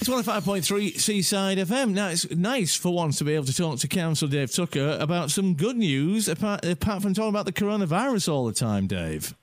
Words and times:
It's 0.00 0.08
105.3 0.08 0.98
Seaside 0.98 1.58
FM. 1.58 1.90
Now, 1.92 2.08
it's 2.08 2.30
nice 2.30 2.74
for 2.74 2.90
once 2.90 3.18
to 3.18 3.24
be 3.24 3.34
able 3.34 3.44
to 3.44 3.54
talk 3.54 3.80
to 3.80 3.86
Council 3.86 4.28
Dave 4.28 4.50
Tucker 4.50 4.96
about 4.98 5.30
some 5.30 5.52
good 5.52 5.76
news, 5.76 6.26
apart, 6.26 6.64
apart 6.64 7.02
from 7.02 7.12
talking 7.12 7.28
about 7.28 7.44
the 7.44 7.52
coronavirus 7.52 8.32
all 8.32 8.46
the 8.46 8.54
time, 8.54 8.86
Dave. 8.86 9.34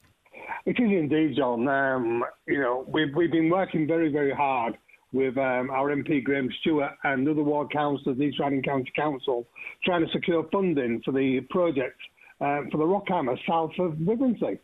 It 0.66 0.72
is 0.80 0.80
indeed, 0.80 1.36
John. 1.38 1.68
Um, 1.68 2.26
you 2.48 2.60
know, 2.60 2.86
we've, 2.88 3.14
we've 3.16 3.32
been 3.32 3.52
working 3.52 3.86
very, 3.86 4.12
very 4.12 4.34
hard 4.34 4.76
with 5.14 5.38
um, 5.38 5.70
our 5.70 5.96
MP 5.96 6.24
Graham 6.24 6.50
Stuart 6.62 6.94
and 7.04 7.30
other 7.30 7.44
ward 7.44 7.72
councillors, 7.72 8.20
East 8.20 8.40
Riding 8.40 8.64
County 8.64 8.92
Council, 8.96 9.48
trying 9.86 10.04
to 10.08 10.12
secure 10.12 10.44
funding 10.52 11.04
for 11.06 11.12
the 11.12 11.42
project 11.52 12.00
uh, 12.42 12.62
for 12.72 12.80
the 12.80 12.86
rock 12.86 13.06
armour 13.12 13.38
south 13.48 13.74
of 13.78 13.92
Withernsea. 13.94 14.58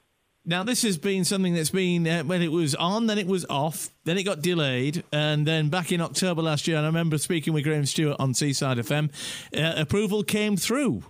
Now, 0.46 0.64
this 0.64 0.82
has 0.82 0.98
been 0.98 1.24
something 1.24 1.54
that's 1.54 1.70
been, 1.70 2.06
uh, 2.06 2.24
when 2.24 2.42
it 2.42 2.52
was 2.52 2.76
on, 2.76 3.08
then 3.08 3.18
it 3.18 3.28
was 3.28 3.46
off, 3.50 3.92
then 4.04 4.18
it 4.18 4.24
got 4.24 4.42
delayed, 4.42 5.06
and 5.14 5.48
then 5.48 5.70
back 5.70 5.94
in 5.94 6.02
October 6.02 6.42
last 6.42 6.68
year, 6.68 6.76
and 6.76 6.86
I 6.86 6.90
remember 6.90 7.18
speaking 7.18 7.54
with 7.54 7.64
Graham 7.64 7.86
Stuart 7.86 8.18
on 8.20 8.34
Seaside 8.34 8.78
FM, 8.78 9.10
uh, 9.58 9.80
approval 9.80 10.22
came 10.22 10.58
through. 10.58 11.04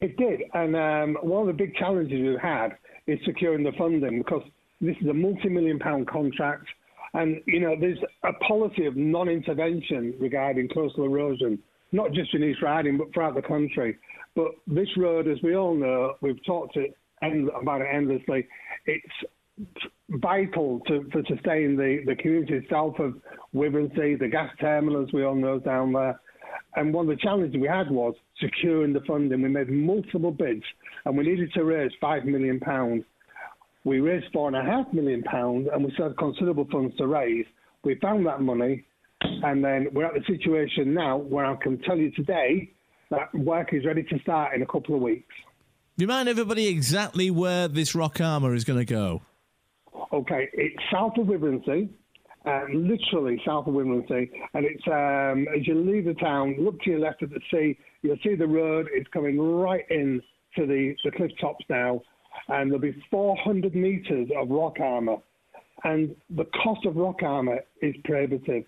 It 0.00 0.16
did, 0.16 0.40
and 0.54 0.74
um, 0.74 1.18
one 1.20 1.42
of 1.42 1.48
the 1.48 1.52
big 1.52 1.74
challenges 1.74 2.18
we've 2.18 2.40
had 2.40 2.78
is 3.06 3.18
securing 3.26 3.62
the 3.62 3.72
funding 3.76 4.22
because 4.22 4.42
this 4.80 4.96
is 5.02 5.08
a 5.08 5.14
multi-million 5.14 5.78
pound 5.78 6.08
contract, 6.08 6.66
and 7.12 7.42
you 7.46 7.60
know 7.60 7.76
there's 7.78 7.98
a 8.22 8.32
policy 8.44 8.86
of 8.86 8.96
non-intervention 8.96 10.14
regarding 10.18 10.68
coastal 10.68 11.04
erosion, 11.04 11.58
not 11.92 12.12
just 12.12 12.32
in 12.32 12.42
East 12.42 12.62
Riding 12.62 12.96
but 12.96 13.12
throughout 13.12 13.34
the 13.34 13.42
country. 13.42 13.98
But 14.34 14.52
this 14.66 14.88
road, 14.96 15.28
as 15.28 15.36
we 15.42 15.56
all 15.56 15.74
know, 15.74 16.14
we've 16.22 16.42
talked 16.46 16.76
it 16.76 16.96
end, 17.22 17.48
about 17.60 17.80
it 17.80 17.88
endlessly. 17.92 18.46
It's 18.86 19.04
vital 20.10 20.80
to, 20.86 21.08
for 21.12 21.22
sustaining 21.28 21.76
the, 21.76 22.02
the 22.06 22.16
community 22.16 22.54
itself 22.54 22.98
of 22.98 23.14
Withernsea, 23.54 24.18
the 24.18 24.28
gas 24.28 24.50
terminal, 24.60 25.02
as 25.02 25.12
we 25.12 25.24
all 25.24 25.34
know, 25.34 25.58
down 25.58 25.92
there. 25.92 26.20
And 26.76 26.92
one 26.92 27.08
of 27.08 27.16
the 27.16 27.22
challenges 27.22 27.60
we 27.60 27.66
had 27.66 27.90
was 27.90 28.14
securing 28.40 28.92
the 28.92 29.00
funding. 29.06 29.42
We 29.42 29.48
made 29.48 29.68
multiple 29.68 30.30
bids, 30.30 30.62
and 31.04 31.16
we 31.16 31.24
needed 31.24 31.52
to 31.54 31.64
raise 31.64 31.90
five 32.00 32.24
million 32.24 32.60
pounds. 32.60 33.04
We 33.84 34.00
raised 34.00 34.26
four 34.32 34.48
and 34.48 34.56
a 34.56 34.62
half 34.62 34.92
million 34.92 35.22
pounds, 35.22 35.68
and 35.72 35.84
we 35.84 35.90
still 35.92 36.08
had 36.08 36.18
considerable 36.18 36.68
funds 36.70 36.96
to 36.98 37.06
raise. 37.06 37.46
We 37.84 37.96
found 37.96 38.26
that 38.26 38.40
money, 38.42 38.84
and 39.20 39.64
then 39.64 39.88
we're 39.92 40.04
at 40.04 40.14
the 40.14 40.24
situation 40.26 40.94
now 40.94 41.16
where 41.16 41.46
I 41.46 41.56
can 41.56 41.78
tell 41.82 41.96
you 41.96 42.10
today 42.12 42.70
that 43.10 43.34
work 43.34 43.72
is 43.72 43.84
ready 43.86 44.02
to 44.02 44.18
start 44.20 44.54
in 44.54 44.62
a 44.62 44.66
couple 44.66 44.94
of 44.94 45.00
weeks. 45.00 45.34
Remind 45.98 46.28
everybody 46.28 46.68
exactly 46.68 47.28
where 47.28 47.66
this 47.66 47.92
rock 47.92 48.20
armour 48.20 48.54
is 48.54 48.62
going 48.62 48.78
to 48.78 48.84
go. 48.84 49.22
Okay, 50.12 50.48
it's 50.52 50.80
south 50.92 51.14
of 51.18 51.26
Withernsea, 51.26 51.88
uh, 52.46 52.60
literally 52.72 53.42
south 53.44 53.66
of 53.66 53.74
Withernsea, 53.74 54.30
and 54.54 54.64
it's 54.64 54.86
um, 54.86 55.52
as 55.52 55.66
you 55.66 55.74
leave 55.74 56.04
the 56.04 56.14
town, 56.14 56.54
look 56.56 56.80
to 56.82 56.90
your 56.90 57.00
left 57.00 57.24
at 57.24 57.30
the 57.30 57.40
sea, 57.50 57.76
you'll 58.02 58.16
see 58.22 58.36
the 58.36 58.46
road. 58.46 58.86
It's 58.92 59.08
coming 59.08 59.40
right 59.40 59.84
in 59.90 60.22
to 60.54 60.66
the, 60.66 60.94
the 61.02 61.10
cliff 61.10 61.32
tops 61.40 61.64
now, 61.68 62.00
and 62.46 62.70
there'll 62.70 62.80
be 62.80 62.94
400 63.10 63.74
metres 63.74 64.28
of 64.40 64.50
rock 64.50 64.78
armour, 64.80 65.16
and 65.82 66.14
the 66.30 66.44
cost 66.62 66.86
of 66.86 66.94
rock 66.94 67.24
armour 67.24 67.58
is 67.82 67.96
prohibitive. 68.04 68.62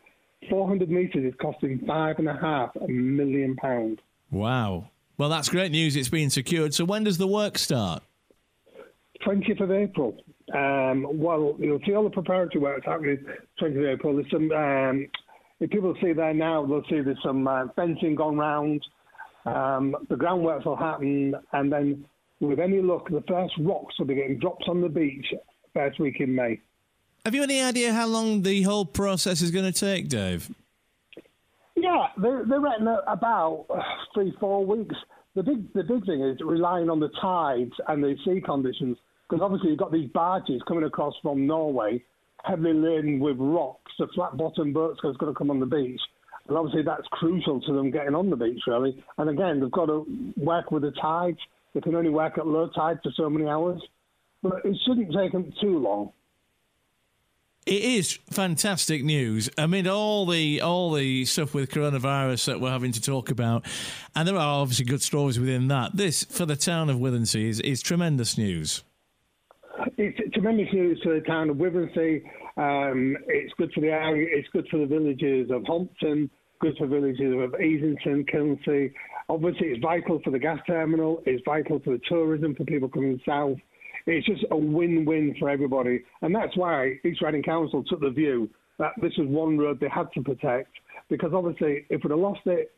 400 0.50 0.90
metres 0.90 1.24
is 1.24 1.34
costing 1.40 1.80
five 1.86 2.18
and 2.18 2.28
a 2.28 2.36
half 2.36 2.70
million 2.88 3.54
pounds. 3.54 4.00
Wow. 4.32 4.89
Well, 5.20 5.28
that's 5.28 5.50
great 5.50 5.70
news. 5.70 5.96
It's 5.96 6.08
been 6.08 6.30
secured. 6.30 6.72
So 6.72 6.86
when 6.86 7.04
does 7.04 7.18
the 7.18 7.26
work 7.26 7.58
start? 7.58 8.02
20th 9.26 9.60
of 9.60 9.70
April. 9.70 10.16
Um, 10.54 11.06
well, 11.12 11.56
you'll 11.58 11.78
see 11.84 11.92
all 11.92 12.04
the 12.04 12.08
preparatory 12.08 12.62
work 12.62 12.86
happening 12.86 13.18
20th 13.60 13.78
of 13.80 13.98
April. 13.98 14.16
There's 14.16 14.30
some, 14.30 14.50
um, 14.50 15.06
if 15.60 15.68
people 15.68 15.94
see 16.00 16.14
there 16.14 16.32
now, 16.32 16.64
they'll 16.64 16.84
see 16.88 17.02
there's 17.02 17.22
some 17.22 17.46
uh, 17.46 17.66
fencing 17.76 18.14
gone 18.14 18.38
round. 18.38 18.82
Um, 19.44 19.94
the 20.08 20.14
groundworks 20.14 20.64
will 20.64 20.76
happen, 20.76 21.34
and 21.52 21.70
then 21.70 22.06
with 22.40 22.58
any 22.58 22.80
luck, 22.80 23.10
the 23.10 23.22
first 23.28 23.52
rocks 23.60 23.98
will 23.98 24.06
be 24.06 24.14
getting 24.14 24.38
dropped 24.38 24.64
on 24.68 24.80
the 24.80 24.88
beach 24.88 25.26
first 25.74 26.00
week 26.00 26.16
in 26.20 26.34
May. 26.34 26.58
Have 27.26 27.34
you 27.34 27.42
any 27.42 27.60
idea 27.60 27.92
how 27.92 28.06
long 28.06 28.40
the 28.40 28.62
whole 28.62 28.86
process 28.86 29.42
is 29.42 29.50
going 29.50 29.70
to 29.70 29.78
take, 29.78 30.08
Dave? 30.08 30.50
Yeah, 31.76 32.06
they're, 32.16 32.46
they're 32.46 32.60
reckoning 32.60 32.96
about 33.06 33.66
three, 34.14 34.34
four 34.40 34.64
weeks. 34.64 34.96
The 35.36 35.42
big, 35.44 35.72
the 35.74 35.84
big 35.84 36.04
thing 36.06 36.22
is 36.22 36.38
relying 36.44 36.90
on 36.90 36.98
the 36.98 37.10
tides 37.20 37.72
and 37.86 38.02
the 38.02 38.16
sea 38.24 38.40
conditions, 38.40 38.96
because 39.28 39.42
obviously 39.42 39.70
you've 39.70 39.78
got 39.78 39.92
these 39.92 40.10
barges 40.10 40.60
coming 40.66 40.84
across 40.84 41.14
from 41.22 41.46
Norway, 41.46 42.02
heavily 42.44 42.74
laden 42.74 43.20
with 43.20 43.36
rocks. 43.38 43.92
The 43.98 44.08
flat 44.14 44.36
bottom 44.36 44.72
boats 44.72 44.98
are 45.04 45.12
going 45.12 45.32
to 45.32 45.38
come 45.38 45.50
on 45.50 45.60
the 45.60 45.66
beach, 45.66 46.00
and 46.48 46.56
obviously 46.56 46.82
that's 46.82 47.06
crucial 47.12 47.60
to 47.60 47.72
them 47.72 47.92
getting 47.92 48.16
on 48.16 48.28
the 48.28 48.36
beach, 48.36 48.62
really. 48.66 49.02
And 49.18 49.30
again, 49.30 49.60
they've 49.60 49.70
got 49.70 49.86
to 49.86 50.04
work 50.36 50.72
with 50.72 50.82
the 50.82 50.90
tides. 51.00 51.38
They 51.74 51.80
can 51.80 51.94
only 51.94 52.10
work 52.10 52.36
at 52.36 52.46
low 52.46 52.68
tide 52.74 52.98
for 53.02 53.12
so 53.16 53.30
many 53.30 53.48
hours, 53.48 53.80
but 54.42 54.64
it 54.64 54.76
shouldn't 54.84 55.14
take 55.14 55.30
them 55.30 55.52
too 55.60 55.78
long. 55.78 56.10
It 57.66 57.82
is 57.82 58.18
fantastic 58.30 59.04
news 59.04 59.50
amid 59.58 59.86
all 59.86 60.24
the 60.24 60.62
all 60.62 60.92
the 60.92 61.26
stuff 61.26 61.52
with 61.52 61.70
coronavirus 61.70 62.46
that 62.46 62.60
we're 62.60 62.70
having 62.70 62.92
to 62.92 63.02
talk 63.02 63.30
about, 63.30 63.66
and 64.16 64.26
there 64.26 64.36
are 64.36 64.62
obviously 64.62 64.86
good 64.86 65.02
stories 65.02 65.38
within 65.38 65.68
that. 65.68 65.94
This 65.94 66.24
for 66.24 66.46
the 66.46 66.56
town 66.56 66.88
of 66.88 66.96
Withernsea 66.96 67.48
is, 67.48 67.60
is 67.60 67.82
tremendous 67.82 68.38
news. 68.38 68.82
It's 69.98 70.18
tremendous 70.32 70.72
news 70.72 71.00
for 71.02 71.12
the 71.14 71.20
town 71.20 71.50
of 71.50 71.58
Withernsea. 71.58 72.22
Um, 72.56 73.16
it's 73.28 73.52
good 73.58 73.70
for 73.74 73.82
the 73.82 73.88
area. 73.88 74.26
It's 74.32 74.48
good 74.54 74.66
for 74.70 74.78
the 74.78 74.86
villages 74.86 75.50
of 75.50 75.62
Holmpton. 75.64 76.30
Good 76.60 76.76
for 76.78 76.86
villages 76.86 77.34
of 77.34 77.52
Easington, 77.60 78.26
Kilnsea. 78.26 78.88
Obviously, 79.28 79.68
it's 79.68 79.82
vital 79.82 80.18
for 80.24 80.30
the 80.30 80.38
gas 80.38 80.58
terminal. 80.66 81.22
It's 81.26 81.42
vital 81.44 81.78
for 81.80 81.90
the 81.90 82.00
tourism 82.08 82.54
for 82.54 82.64
people 82.64 82.88
coming 82.88 83.20
south 83.26 83.58
it's 84.06 84.26
just 84.26 84.44
a 84.50 84.56
win-win 84.56 85.34
for 85.38 85.48
everybody, 85.48 86.02
and 86.22 86.34
that's 86.34 86.56
why 86.56 86.94
East 87.04 87.22
Riding 87.22 87.42
Council 87.42 87.84
took 87.84 88.00
the 88.00 88.10
view 88.10 88.48
that 88.78 88.92
this 89.02 89.12
was 89.18 89.28
one 89.28 89.58
road 89.58 89.78
they 89.80 89.88
had 89.88 90.10
to 90.14 90.22
protect, 90.22 90.70
because 91.08 91.32
obviously 91.34 91.86
if 91.90 92.02
we'd 92.02 92.10
have 92.10 92.18
lost 92.18 92.40
it, 92.46 92.72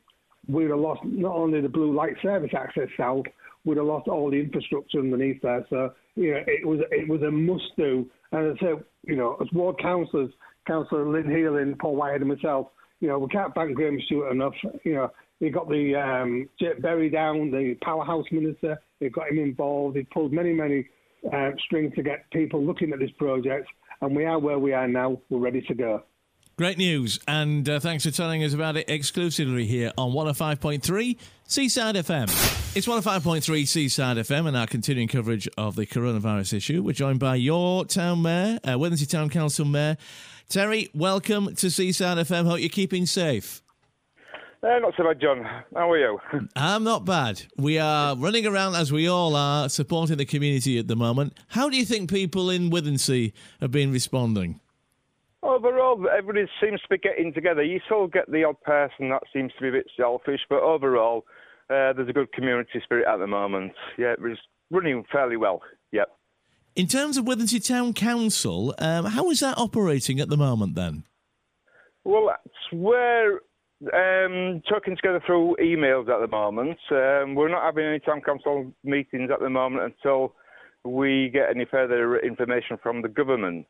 we'd 0.49 0.71
have 0.71 0.79
lost 0.79 1.01
not 1.05 1.35
only 1.35 1.61
the 1.61 1.69
blue 1.69 1.95
light 1.95 2.15
service 2.23 2.51
access 2.57 2.89
south, 2.97 3.25
we'd 3.65 3.77
have 3.77 3.87
lost 3.87 4.09
all 4.09 4.31
the 4.31 4.41
infrastructure 4.41 4.99
underneath 4.99 5.41
there. 5.43 5.65
So 5.71 5.93
you 6.17 6.33
know, 6.33 6.41
it 6.47 6.67
was 6.67 6.81
it 6.91 7.09
was 7.09 7.23
a 7.23 7.31
must 7.31 7.77
do. 7.77 8.11
And 8.33 8.53
I 8.53 8.61
say, 8.61 8.73
you 9.05 9.17
know, 9.17 9.37
as 9.41 9.49
ward 9.53 9.79
councillors, 9.81 10.33
Councillor 10.67 11.09
Lynn 11.09 11.31
Healing, 11.31 11.77
Paul 11.81 11.97
Whitehead, 11.97 12.23
and 12.23 12.31
myself, 12.31 12.69
you 13.01 13.09
know, 13.09 13.19
we 13.19 13.29
can't 13.29 13.55
thank 13.55 13.75
Graham 13.75 13.99
Stuart 14.07 14.33
enough. 14.33 14.55
You 14.85 14.95
know, 14.95 15.13
he 15.41 15.51
got 15.51 15.69
the 15.69 15.95
um, 15.97 16.49
Berry 16.81 17.11
down, 17.11 17.51
the 17.51 17.77
powerhouse 17.83 18.27
minister. 18.31 18.79
He 19.01 19.09
got 19.09 19.31
him 19.31 19.39
involved. 19.39 19.97
He 19.97 20.05
pulled 20.05 20.33
many, 20.33 20.53
many 20.53 20.87
uh, 21.31 21.51
string 21.65 21.93
to 21.93 22.03
get 22.03 22.31
people 22.31 22.65
looking 22.65 22.93
at 22.93 22.99
this 22.99 23.11
project, 23.19 23.69
and 24.01 24.17
we 24.17 24.25
are 24.25 24.39
where 24.39 24.59
we 24.59 24.73
are 24.73 24.89
now. 24.89 25.21
We're 25.29 25.39
ready 25.39 25.63
to 25.63 25.75
go. 25.75 26.03
Great 26.57 26.79
news, 26.79 27.19
and 27.27 27.69
uh, 27.69 27.81
thanks 27.81 28.05
for 28.05 28.11
telling 28.11 28.45
us 28.45 28.53
about 28.53 28.77
it 28.77 28.89
exclusively 28.89 29.67
here 29.67 29.91
on 29.97 30.13
105.3 30.13 31.17
Seaside 31.47 31.97
FM. 31.97 32.25
It's 32.77 32.87
105.3 32.87 33.67
Seaside 33.67 34.19
FM 34.19 34.49
and 34.49 34.57
our 34.57 34.67
continuing 34.67 35.09
coverage 35.09 35.49
of 35.57 35.77
the 35.77 35.87
coronavirus 35.87 36.55
issue. 36.55 36.83
We're 36.83 36.93
joined 36.93 37.21
by 37.21 37.37
your 37.37 37.85
town 37.87 38.23
mayor, 38.23 38.59
uh, 38.65 38.71
Withernsea 38.73 39.09
Town 39.09 39.31
Council 39.31 39.65
Mayor. 39.65 39.97
Terry, 40.49 40.91
welcome 40.95 41.55
to 41.55 41.71
Seaside 41.71 42.19
FM. 42.19 42.45
Hope 42.47 42.61
you're 42.61 42.69
keeping 42.69 43.07
safe. 43.07 43.63
Uh, 44.65 44.79
not 44.79 44.95
so 44.97 45.03
bad, 45.03 45.21
John. 45.21 45.45
How 45.75 45.91
are 45.91 45.99
you? 45.99 46.21
I'm 46.57 46.85
not 46.85 47.05
bad. 47.05 47.43
We 47.57 47.81
are 47.81 48.15
running 48.17 48.47
around 48.47 48.77
as 48.77 48.93
we 48.93 49.09
all 49.09 49.35
are, 49.35 49.69
supporting 49.69 50.19
the 50.19 50.25
community 50.25 50.79
at 50.79 50.87
the 50.87 50.95
moment. 50.95 51.37
How 51.49 51.69
do 51.69 51.77
you 51.77 51.85
think 51.85 52.09
people 52.09 52.49
in 52.49 52.71
Withernsea 52.71 53.33
have 53.61 53.73
been 53.73 53.91
responding? 53.91 54.61
Overall, 55.43 56.07
everybody 56.17 56.47
seems 56.63 56.81
to 56.83 56.89
be 56.89 56.99
getting 56.99 57.33
together. 57.33 57.65
You 57.65 57.81
still 57.87 58.07
get 58.07 58.31
the 58.31 58.45
odd 58.45 58.61
person 58.61 59.09
that 59.09 59.25
seems 59.33 59.53
to 59.55 59.63
be 59.63 59.69
a 59.69 59.73
bit 59.73 59.91
selfish, 59.97 60.43
but 60.49 60.63
overall, 60.63 61.25
uh, 61.69 61.93
there's 61.95 62.09
a 62.09 62.13
good 62.13 62.33
community 62.33 62.81
spirit 62.85 63.09
at 63.13 63.17
the 63.17 63.27
moment. 63.27 63.73
Yeah, 63.99 64.15
it's 64.17 64.41
running 64.71 65.03
fairly 65.11 65.37
well. 65.37 65.63
Yep. 65.91 66.09
In 66.77 66.87
terms 66.87 67.17
of 67.17 67.25
Withernsea 67.25 67.67
Town 67.67 67.95
Council, 67.95 68.77
um, 68.79 69.07
how 69.07 69.29
is 69.31 69.41
that 69.41 69.59
operating 69.59 70.21
at 70.21 70.29
the 70.29 70.37
moment 70.37 70.77
then? 70.77 71.03
Well, 72.05 72.27
that's 72.29 72.73
where 72.73 73.41
um, 73.93 74.63
talking 74.69 74.97
together 74.97 75.23
through 75.27 75.57
emails 75.61 76.09
at 76.09 76.21
the 76.21 76.29
moment. 76.29 76.79
Um, 76.91 77.35
we're 77.35 77.49
not 77.49 77.65
having 77.65 77.85
any 77.85 77.99
town 77.99 78.21
council 78.21 78.73
meetings 78.85 79.31
at 79.33 79.41
the 79.41 79.51
moment 79.51 79.93
until 79.95 80.35
we 80.85 81.31
get 81.33 81.51
any 81.51 81.65
further 81.65 82.19
information 82.21 82.79
from 82.83 83.03
the 83.03 83.09
government. 83.09 83.67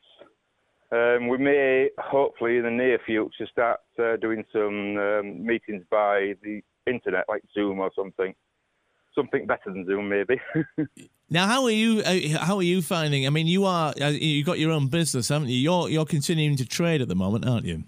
Um, 0.91 1.29
we 1.29 1.39
may, 1.39 1.89
hopefully, 1.99 2.59
in 2.59 2.65
the 2.65 2.71
near 2.71 2.99
future, 3.07 3.47
start 3.51 3.81
uh, 3.99 4.17
doing 4.17 4.45
some 4.53 4.99
um, 4.99 5.47
meetings 5.47 5.85
by 5.91 6.35
the 6.43 6.61
internet, 6.87 7.25
like 7.29 7.43
Zoom 7.55 7.79
or 7.79 7.91
something. 7.97 8.35
Something 9.15 9.47
better 9.47 9.73
than 9.73 9.87
Zoom, 9.87 10.09
maybe. 10.09 10.41
now, 11.31 11.47
how 11.47 11.65
are 11.65 11.71
you? 11.71 12.01
Uh, 12.01 12.39
how 12.39 12.57
are 12.57 12.63
you 12.63 12.83
finding? 12.83 13.27
I 13.27 13.31
mean, 13.31 13.47
you 13.47 13.65
are 13.65 13.95
uh, 14.01 14.13
got 14.45 14.59
your 14.59 14.71
own 14.71 14.89
business, 14.89 15.29
haven't 15.29 15.49
you? 15.49 15.57
You're 15.57 15.91
you're 15.91 16.07
continuing 16.07 16.57
to 16.57 16.67
trade 16.67 17.03
at 17.03 17.09
the 17.09 17.15
moment, 17.15 17.47
aren't 17.47 17.67
you? 17.67 17.85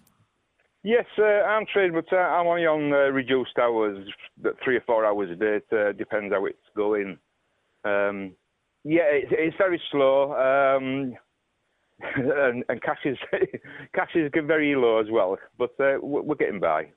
Yes, 0.85 1.07
uh, 1.19 1.23
I'm 1.23 1.65
trained, 1.73 1.95
but 1.95 2.13
uh, 2.13 2.21
I'm 2.21 2.47
only 2.47 2.67
on 2.67 2.93
uh, 2.93 3.11
reduced 3.11 3.59
hours, 3.59 4.07
three 4.63 4.77
or 4.77 4.83
four 4.83 5.07
hours 5.07 5.31
a 5.31 5.35
day. 5.35 5.57
It 5.57 5.67
uh, 5.73 5.93
depends 5.93 6.33
how 6.33 6.45
it's 6.45 6.59
going. 6.77 7.17
Um, 7.87 8.33
yeah, 8.85 9.05
it, 9.05 9.29
it's 9.31 9.57
very 9.57 9.81
slow, 9.91 10.33
um, 10.35 11.15
and, 12.17 12.65
and, 12.69 12.83
cash 12.83 12.99
is 13.07 13.17
cash 13.95 14.11
is 14.15 14.31
very 14.47 14.77
low 14.77 14.99
as 14.99 15.07
well. 15.11 15.39
But 15.59 15.71
uh, 15.81 15.97
we're 16.03 16.35
getting 16.35 16.61
by. 16.61 16.89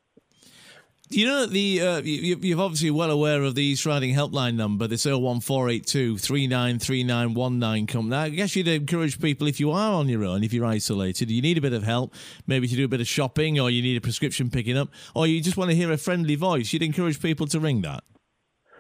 You 1.10 1.26
know 1.26 1.46
the 1.46 1.82
uh, 1.82 2.02
you, 2.02 2.58
are 2.58 2.62
obviously 2.62 2.92
well 2.92 3.12
aware 3.12 3.42
of 3.42 3.56
the 3.56 3.64
East 3.64 3.86
Riding 3.86 4.14
helpline 4.14 4.56
number, 4.56 4.88
this 4.88 5.06
01482 5.06 6.18
393919 6.18 7.88
come. 7.88 8.10
Now, 8.10 8.24
I 8.24 8.30
guess 8.30 8.58
you'd 8.58 8.68
encourage 8.68 9.22
people 9.22 9.48
if 9.48 9.58
you 9.58 9.72
are 9.72 9.94
on 9.94 10.10
your 10.10 10.26
own, 10.26 10.44
if 10.44 10.52
you're 10.52 10.66
isolated, 10.66 11.32
you 11.32 11.42
need 11.42 11.58
a 11.58 11.62
bit 11.62 11.72
of 11.72 11.84
help, 11.84 12.14
maybe 12.46 12.68
to 12.68 12.76
do 12.76 12.84
a 12.84 12.90
bit 12.90 13.00
of 13.00 13.08
shopping, 13.08 13.58
or 13.58 13.70
you 13.70 13.82
need 13.82 13.96
a 13.96 14.02
prescription 14.02 14.50
picking 14.50 14.78
up, 14.78 14.90
or 15.16 15.28
you 15.28 15.40
just 15.42 15.56
want 15.56 15.70
to 15.70 15.78
hear 15.78 15.94
a 15.94 15.98
friendly 15.98 16.36
voice. 16.36 16.74
You'd 16.74 16.84
encourage 16.84 17.22
people 17.22 17.48
to 17.48 17.60
ring 17.62 17.84
that. 17.84 18.04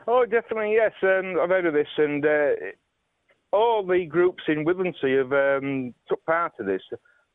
Oh, 0.05 0.25
definitely 0.25 0.73
yes. 0.73 0.91
Um, 1.03 1.37
I've 1.41 1.49
heard 1.49 1.65
of 1.65 1.73
this, 1.73 1.87
and 1.97 2.25
uh, 2.25 2.49
all 3.53 3.85
the 3.87 4.05
groups 4.05 4.43
in 4.49 4.65
Withernsea 4.65 5.19
have 5.19 5.63
um, 5.63 5.93
took 6.09 6.25
part 6.25 6.51
of 6.59 6.65
this. 6.65 6.81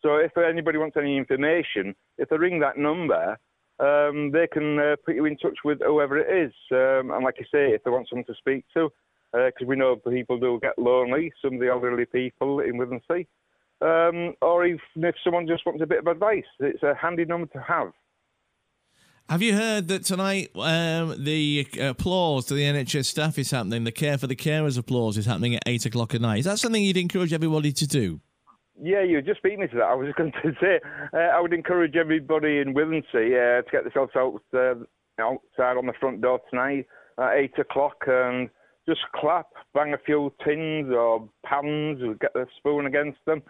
So 0.03 0.17
if 0.17 0.37
anybody 0.37 0.77
wants 0.77 0.99
any 0.99 1.17
information, 1.17 1.95
if 2.19 2.29
they 2.29 2.37
ring 2.37 2.61
that 2.61 2.77
number 2.77 3.39
um, 3.83 4.31
they 4.31 4.47
can 4.47 4.79
uh, 4.79 4.97
put 5.05 5.17
you 5.17 5.25
in 5.25 5.37
touch 5.37 5.59
with 5.65 5.81
whoever 5.85 6.17
it 6.17 6.47
is. 6.47 6.53
Um, 6.71 7.11
and 7.11 7.25
like 7.25 7.37
I 7.39 7.45
say, 7.45 7.75
if 7.75 7.83
they 7.83 7.91
want 7.91 8.09
someone 8.09 8.27
to 8.27 8.35
speak 8.35 8.65
to, 8.75 8.91
because 9.33 9.53
uh, 9.63 9.67
we 9.67 9.77
know 9.77 9.97
people 9.97 10.39
do 10.39 10.61
get 10.63 10.79
lonely, 10.79 11.33
some 11.43 11.55
of 11.55 11.61
the 11.61 11.69
elderly 11.69 12.05
people 12.05 12.61
in 12.61 12.75
Withernsea, 12.75 13.27
um, 13.81 14.35
or 14.41 14.67
even 14.67 14.79
if 14.97 15.17
someone 15.25 15.49
just 15.49 15.67
wants 15.67 15.83
a 15.83 15.87
bit 15.87 15.99
of 15.99 16.07
advice, 16.07 16.45
it's 16.61 16.83
a 16.83 16.95
handy 16.95 17.25
number 17.25 17.47
to 17.49 17.61
have. 17.61 17.93
Have 19.29 19.43
you 19.43 19.55
heard 19.55 19.89
that 19.89 20.05
tonight 20.05 20.51
um, 20.55 21.25
the 21.25 21.67
applause 21.81 22.45
to 22.47 22.55
the 22.55 22.63
NHS 22.63 23.07
staff 23.07 23.39
is 23.39 23.51
happening? 23.51 23.85
The 23.85 23.93
Care 23.93 24.19
for 24.19 24.27
the 24.27 24.37
Carers 24.37 24.79
applause 24.79 25.17
is 25.17 25.27
happening 25.27 25.57
at 25.57 25.63
8 25.67 25.87
o'clock 25.87 26.15
at 26.15 26.21
night. 26.21 26.41
Is 26.41 26.45
that 26.45 26.59
something 26.59 26.83
you'd 26.83 26.97
encourage 26.97 27.33
everybody 27.33 27.73
to 27.73 27.87
do? 27.87 28.21
Yeah, 28.85 29.05
you 29.05 29.23
just 29.23 29.45
beat 29.45 29.61
me 29.61 29.69
to 29.69 29.77
that. 29.77 29.85
I 29.85 29.95
was 29.95 30.09
just 30.09 30.19
going 30.19 30.33
to 30.43 30.53
say 30.61 30.81
uh, 31.15 31.17
I 31.17 31.41
would 31.41 31.53
encourage 31.53 31.95
everybody 31.95 32.59
in 32.59 32.75
Withernsea 32.75 33.61
uh, 33.61 33.63
to 33.63 33.71
get 33.71 33.85
themselves 33.85 34.13
out 34.17 34.43
uh, 34.53 34.75
outside 35.21 35.77
on 35.77 35.87
the 35.87 35.93
front 36.01 36.21
door 36.21 36.41
tonight 36.51 36.87
at 37.19 37.35
eight 37.35 37.57
o'clock 37.59 37.97
and 38.07 38.51
just 38.89 39.01
clap, 39.15 39.47
bang 39.73 39.95
a 39.95 39.99
few 39.99 40.33
tins 40.45 40.93
or 40.93 41.29
pans, 41.47 42.03
or 42.03 42.15
get 42.15 42.33
the 42.33 42.47
spoon 42.57 42.87
against 42.87 43.19
them, 43.25 43.41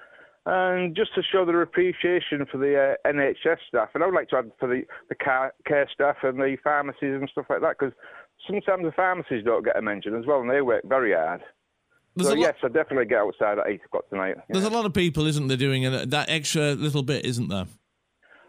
and 0.45 0.95
just 0.95 1.15
to 1.15 1.23
show 1.23 1.47
their 1.47 1.63
appreciation 1.63 2.45
for 2.51 2.59
the 2.59 2.95
uh, 3.07 3.09
NHS 3.09 3.57
staff. 3.69 3.89
And 3.95 4.03
I 4.03 4.07
would 4.07 4.15
like 4.15 4.29
to 4.29 4.37
add 4.37 4.53
for 4.61 4.69
the 4.69 4.83
the 5.09 5.15
car, 5.15 5.55
care 5.67 5.89
staff 5.95 6.17
and 6.25 6.39
the 6.39 6.59
pharmacies 6.63 7.15
and 7.19 7.29
stuff 7.33 7.47
like 7.49 7.63
that 7.63 7.77
because 7.79 7.95
sometimes 8.47 8.85
the 8.85 8.93
pharmacies 8.93 9.45
don't 9.45 9.65
get 9.65 9.79
a 9.79 9.83
mention 9.83 10.15
as 10.15 10.27
well, 10.27 10.43
and 10.43 10.51
they 10.51 10.61
work 10.61 10.83
very 10.85 11.15
hard. 11.15 11.41
There's 12.15 12.29
so 12.29 12.35
yes, 12.35 12.55
I 12.63 12.69
definitely 12.69 13.07
get 13.07 13.19
outside 13.21 13.59
at 13.59 13.67
eight 13.67 13.81
o'clock 13.85 14.09
tonight. 14.11 14.35
Yeah. 14.37 14.45
There's 14.51 14.65
a 14.65 14.71
lot 14.71 14.85
of 14.85 14.93
people, 14.93 15.27
isn't 15.27 15.49
there, 15.49 15.57
doing 15.57 15.85
that 16.11 16.29
extra 16.29 16.73
little 16.73 17.03
bit, 17.03 17.25
isn't 17.25 17.49
there? 17.49 17.67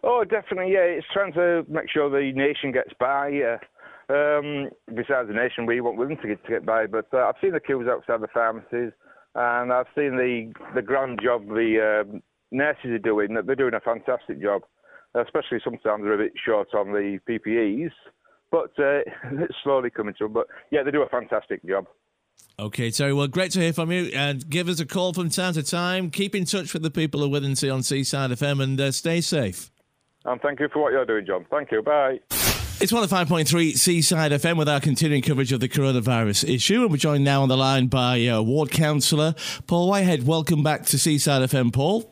Oh, 0.04 0.26
definitely. 0.26 0.74
Yeah, 0.74 0.82
it's 0.82 1.08
trying 1.14 1.32
to 1.34 1.66
make 1.70 1.90
sure 1.90 2.10
the 2.10 2.34
nation 2.34 2.74
gets 2.74 2.92
by. 3.00 3.30
Yeah. 3.30 3.58
Um, 4.10 4.70
besides 4.88 5.30
the 5.30 5.34
nation, 5.34 5.66
we 5.66 5.80
want 5.80 5.98
women 5.98 6.18
to 6.18 6.28
get 6.28 6.44
to 6.44 6.52
get 6.52 6.66
by. 6.66 6.88
But 6.88 7.08
uh, 7.14 7.20
I've 7.20 7.36
seen 7.42 7.54
the 7.54 7.62
queues 7.62 7.88
outside 7.90 8.20
the 8.20 8.28
pharmacies, 8.34 8.92
and 9.36 9.72
I've 9.72 9.88
seen 9.96 10.18
the 10.18 10.52
the 10.76 10.82
grand 10.82 11.22
job 11.24 11.48
the 11.48 12.04
uh, 12.04 12.18
nurses 12.52 12.92
are 12.92 13.00
doing. 13.00 13.38
They're 13.46 13.56
doing 13.56 13.74
a 13.76 13.80
fantastic 13.80 14.42
job. 14.42 14.64
Especially 15.16 15.60
sometimes 15.64 16.04
they're 16.04 16.16
a 16.16 16.26
bit 16.26 16.34
short 16.44 16.74
on 16.74 16.92
the 16.92 17.20
PPEs, 17.30 17.92
but 18.52 18.72
uh, 18.80 19.06
it's 19.44 19.56
slowly 19.64 19.90
coming 19.90 20.16
to 20.18 20.26
them. 20.26 20.34
But 20.34 20.48
yeah, 20.72 20.84
they 20.84 20.92
do 20.92 21.04
a 21.04 21.10
fantastic 21.10 21.64
job. 21.66 21.86
Okay, 22.60 22.92
Terry. 22.92 23.14
Well, 23.14 23.28
great 23.28 23.52
to 23.52 23.60
hear 23.60 23.74
from 23.74 23.92
you. 23.92 24.12
And 24.14 24.48
give 24.48 24.70
us 24.70 24.80
a 24.80 24.86
call 24.86 25.12
from 25.12 25.30
time 25.30 25.54
to 25.54 25.64
time. 25.64 26.12
Keep 26.12 26.36
in 26.36 26.46
touch 26.46 26.74
with 26.74 26.84
the 26.84 26.92
people 26.92 27.24
of 27.24 27.32
Withernsea 27.32 27.74
on 27.74 27.82
Seaside 27.84 28.32
FM 28.32 28.62
and 28.62 28.80
uh, 28.80 28.92
stay 28.92 29.22
safe. 29.22 29.72
And 30.26 30.40
thank 30.42 30.60
you 30.60 30.70
for 30.70 30.82
what 30.82 30.94
you're 30.94 31.06
doing, 31.06 31.26
John. 31.26 31.46
Thank 31.50 31.72
you. 31.72 31.82
Bye. 31.82 32.20
It's 32.80 32.92
105.3 32.92 33.78
Seaside 33.78 34.32
FM 34.32 34.58
with 34.58 34.70
our 34.70 34.80
continuing 34.80 35.22
coverage 35.22 35.52
of 35.52 35.62
the 35.62 35.70
coronavirus 35.70 36.54
issue. 36.54 36.84
And 36.84 36.92
we're 36.92 36.98
joined 36.98 37.24
now 37.24 37.42
on 37.42 37.50
the 37.50 37.58
line 37.58 37.88
by 37.88 38.26
uh, 38.28 38.42
Ward 38.42 38.72
Councillor 38.72 39.36
Paul 39.68 39.90
Whitehead. 39.90 40.26
Welcome 40.26 40.64
back 40.64 40.86
to 40.88 41.00
Seaside 41.00 41.42
FM, 41.50 41.74
Paul. 41.74 42.10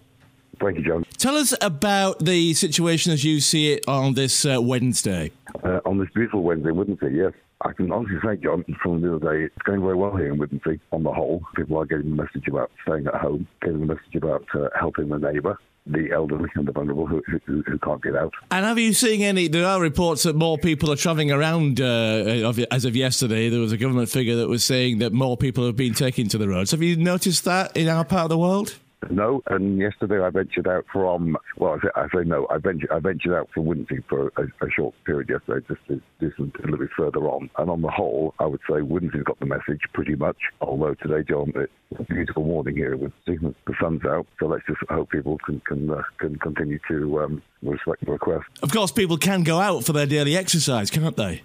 Thank 0.60 0.78
you, 0.78 0.84
John. 0.84 1.06
Tell 1.18 1.36
us 1.36 1.54
about 1.62 2.20
the 2.20 2.54
situation 2.56 3.14
as 3.14 3.24
you 3.24 3.40
see 3.40 3.74
it 3.74 3.88
on 3.88 4.16
this 4.16 4.46
uh, 4.46 4.62
Wednesday. 4.62 5.32
Uh, 5.64 5.80
on 5.86 5.98
this 5.98 6.10
beautiful 6.14 6.44
Wednesday, 6.44 6.72
wouldn't 6.72 7.02
it? 7.02 7.14
Yes. 7.14 7.34
I 7.64 7.74
can 7.74 7.92
honestly 7.92 8.18
say, 8.24 8.38
John, 8.38 8.64
from 8.82 9.02
the 9.02 9.16
other 9.16 9.34
day, 9.34 9.44
it's 9.46 9.62
going 9.64 9.82
very 9.82 9.96
well 9.96 10.16
here 10.16 10.34
in 10.34 10.40
Withernsea 10.40 10.80
on 10.92 11.04
the 11.04 11.12
whole. 11.12 11.42
People 11.56 11.78
are 11.80 11.86
getting 11.86 12.16
the 12.16 12.24
message 12.24 12.48
about 12.48 12.72
staying 12.84 13.08
at 13.08 13.16
home, 13.16 13.48
getting 13.62 13.82
the 13.82 13.86
message 13.86 14.16
about 14.16 14.46
uh, 14.56 14.70
helping 14.80 15.10
the 15.10 15.20
neighbour, 15.20 15.58
the 15.86 16.12
elderly 16.12 16.50
and 16.56 16.68
the 16.68 16.72
vulnerable 16.72 17.06
who, 17.06 17.22
who, 17.46 17.62
who, 17.62 17.78
can't 17.80 18.02
get 18.02 18.16
out. 18.16 18.34
And 18.50 18.66
have 18.66 18.80
you 18.80 18.94
seen 18.94 19.22
any? 19.22 19.48
There 19.48 19.66
are 19.66 19.80
reports 19.80 20.24
that 20.24 20.36
more 20.36 20.58
people 20.58 20.92
are 20.92 20.96
travelling 20.96 21.32
around. 21.32 21.82
Uh, 21.82 22.54
as 22.72 22.86
of 22.86 22.96
yesterday, 22.96 23.50
there 23.50 23.60
was 23.60 23.72
a 23.72 23.78
government 23.78 24.10
figure 24.10 24.36
that 24.38 24.48
was 24.48 24.64
saying 24.64 25.00
that 25.00 25.14
more 25.14 25.38
people 25.38 25.66
have 25.66 25.76
been 25.76 25.94
taken 25.94 26.28
to 26.30 26.38
the 26.38 26.48
roads. 26.48 26.72
Have 26.72 26.82
you 26.82 26.96
noticed 26.96 27.46
that 27.46 27.76
in 27.78 27.88
our 27.88 28.06
part 28.06 28.24
of 28.24 28.30
the 28.30 28.38
world? 28.38 28.76
No, 29.10 29.42
and 29.48 29.80
yesterday 29.80 30.22
I 30.22 30.30
ventured 30.30 30.68
out 30.68 30.86
from, 30.92 31.38
well, 31.58 31.74
I 31.74 31.82
say, 31.82 31.90
I 31.96 32.08
say 32.16 32.24
no, 32.24 32.48
I 32.50 32.58
ventured, 32.58 32.92
I 32.92 33.00
ventured 33.00 33.34
out 33.34 33.50
from 33.54 33.66
Withernsea 33.66 34.04
for 34.08 34.28
a, 34.38 34.44
a, 34.66 34.70
short 34.70 34.94
period 35.06 35.30
yesterday 35.30 35.66
just 35.68 35.86
to 35.88 36.02
do 36.20 36.32
some 36.38 36.52
a 36.60 36.62
little 36.62 36.78
bit 36.78 36.90
further 36.96 37.20
on. 37.22 37.50
And 37.58 37.70
on 37.70 37.82
the 37.82 37.90
whole, 37.90 38.36
I 38.40 38.46
would 38.46 38.62
say 38.70 38.76
Withernsea 38.76 39.24
got 39.24 39.40
the 39.40 39.48
message 39.48 39.82
pretty 39.94 40.16
much, 40.16 40.38
although 40.62 40.94
today, 40.94 41.24
John, 41.28 41.52
it's 41.56 41.72
a 42.00 42.04
beautiful 42.04 42.44
morning 42.44 42.76
here 42.76 42.96
with 42.96 43.12
the 43.26 43.54
sun's 43.82 44.06
out. 44.06 44.28
So 44.40 44.46
let's 44.46 44.66
just 44.68 44.80
hope 44.90 45.10
people 45.10 45.38
can 45.46 45.62
can, 45.62 45.90
uh, 45.90 46.04
can 46.20 46.38
continue 46.38 46.80
to 46.90 47.22
um, 47.22 47.42
respect 47.64 48.06
the 48.06 48.12
request. 48.12 48.46
Of 48.62 48.72
course, 48.72 48.92
people 48.92 49.18
can 49.18 49.44
go 49.44 49.60
out 49.60 49.84
for 49.84 49.94
their 49.94 50.06
daily 50.06 50.38
exercise, 50.38 50.90
can't 50.90 51.18
they? 51.18 51.42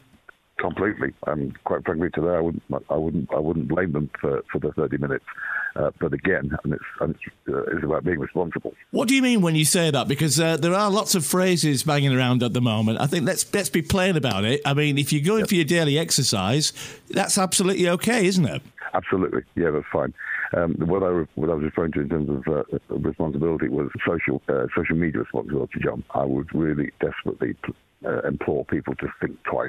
Completely. 0.66 1.14
And 1.26 1.62
quite 1.64 1.84
frankly, 1.84 2.10
today 2.10 2.36
I 2.36 2.40
wouldn't, 2.40 2.62
I 2.90 2.96
wouldn't, 2.96 3.32
I 3.32 3.38
wouldn't 3.38 3.68
blame 3.68 3.92
them 3.92 4.10
for, 4.20 4.42
for 4.50 4.58
the 4.58 4.72
30 4.72 4.98
minutes. 4.98 5.24
Uh, 5.76 5.90
but 6.00 6.12
again, 6.12 6.56
and 6.64 6.72
it's, 6.72 6.84
and 7.00 7.14
it's, 7.14 7.34
uh, 7.48 7.62
it's, 7.76 7.84
about 7.84 8.02
being 8.02 8.18
responsible. 8.18 8.72
What 8.92 9.08
do 9.08 9.14
you 9.14 9.20
mean 9.20 9.42
when 9.42 9.54
you 9.54 9.66
say 9.66 9.90
that? 9.90 10.08
Because 10.08 10.40
uh, 10.40 10.56
there 10.56 10.72
are 10.72 10.90
lots 10.90 11.14
of 11.14 11.24
phrases 11.24 11.82
banging 11.82 12.14
around 12.14 12.42
at 12.42 12.54
the 12.54 12.62
moment. 12.62 12.98
I 12.98 13.06
think 13.06 13.26
let's 13.26 13.52
let's 13.52 13.68
be 13.68 13.82
plain 13.82 14.16
about 14.16 14.44
it. 14.44 14.62
I 14.64 14.72
mean, 14.72 14.96
if 14.96 15.12
you're 15.12 15.24
going 15.24 15.40
yep. 15.40 15.48
for 15.50 15.54
your 15.54 15.66
daily 15.66 15.98
exercise, 15.98 16.72
that's 17.10 17.36
absolutely 17.36 17.90
okay, 17.90 18.26
isn't 18.26 18.46
it? 18.46 18.62
Absolutely, 18.94 19.42
yeah, 19.54 19.70
that's 19.70 19.84
fine. 19.92 20.14
Um, 20.56 20.76
what 20.78 21.02
I 21.02 21.26
what 21.34 21.50
I 21.50 21.54
was 21.54 21.64
referring 21.64 21.92
to 21.92 22.00
in 22.00 22.08
terms 22.08 22.30
of 22.30 22.48
uh, 22.48 22.62
responsibility 22.88 23.68
was 23.68 23.90
social 24.06 24.40
uh, 24.48 24.68
social 24.74 24.96
media 24.96 25.20
responsibility, 25.20 25.80
John. 25.84 26.02
I 26.12 26.24
would 26.24 26.54
really 26.54 26.90
desperately 27.00 27.54
uh, 28.06 28.20
implore 28.22 28.64
people 28.64 28.94
to 28.96 29.08
think 29.20 29.42
twice 29.44 29.68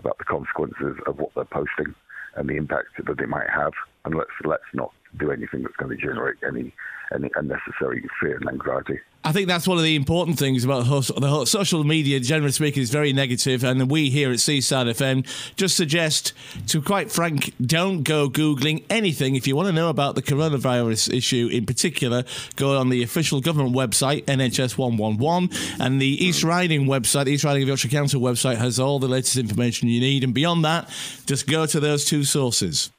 about 0.00 0.18
the 0.18 0.24
consequences 0.24 0.96
of 1.06 1.18
what 1.18 1.30
they're 1.34 1.44
posting 1.44 1.94
and 2.34 2.48
the 2.48 2.56
impact 2.56 2.88
that 3.04 3.20
it 3.20 3.28
might 3.28 3.50
have. 3.50 3.72
And 4.04 4.14
let's 4.14 4.30
let's 4.44 4.62
not 4.74 4.92
do 5.18 5.30
anything 5.30 5.62
that's 5.62 5.76
going 5.76 5.96
to 5.96 6.02
generate 6.02 6.36
any 6.46 6.72
any 7.12 7.30
unnecessary 7.34 8.04
fear 8.20 8.36
and 8.36 8.48
anxiety. 8.48 8.98
I 9.22 9.32
think 9.32 9.48
that's 9.48 9.68
one 9.68 9.76
of 9.76 9.84
the 9.84 9.96
important 9.96 10.38
things 10.38 10.64
about 10.64 10.84
the 10.86 11.44
social 11.44 11.84
media, 11.84 12.20
generally 12.20 12.52
speaking, 12.52 12.82
is 12.82 12.90
very. 12.90 13.10
And 13.10 13.90
we 13.90 14.08
here 14.08 14.30
at 14.30 14.40
Seaside 14.40 14.86
FM 14.86 15.26
just 15.56 15.76
suggest, 15.76 16.32
to 16.68 16.80
quite 16.80 17.10
frank, 17.10 17.52
don't 17.60 18.02
go 18.02 18.30
Googling 18.30 18.84
anything. 18.88 19.36
If 19.36 19.46
you 19.46 19.56
want 19.56 19.66
to 19.66 19.72
know 19.72 19.90
about 19.90 20.14
the 20.14 20.22
coronavirus 20.22 21.12
issue 21.12 21.48
in 21.52 21.66
particular, 21.66 22.24
go 22.56 22.78
on 22.78 22.88
the 22.88 23.02
official 23.02 23.40
government 23.40 23.74
website, 23.74 24.24
NHS 24.24 24.78
111, 24.78 25.50
and 25.80 26.00
the 26.00 26.24
East 26.24 26.42
Riding 26.42 26.86
website, 26.86 27.26
the 27.26 27.32
East 27.32 27.44
Riding 27.44 27.62
of 27.62 27.68
Yorkshire 27.68 27.88
Council 27.88 28.22
website, 28.22 28.56
has 28.56 28.78
all 28.78 28.98
the 28.98 29.08
latest 29.08 29.36
information 29.36 29.88
you 29.88 30.00
need. 30.00 30.24
And 30.24 30.32
beyond 30.32 30.64
that, 30.64 30.88
just 31.26 31.46
go 31.46 31.66
to 31.66 31.80
those 31.80 32.06
two 32.06 32.24
sources. 32.24 32.90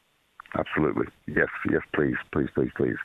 Absolutely. 0.57 1.05
Yes, 1.27 1.47
yes, 1.69 1.81
please, 1.95 2.15
please, 2.33 2.49
please, 2.53 2.71
please. 2.75 2.97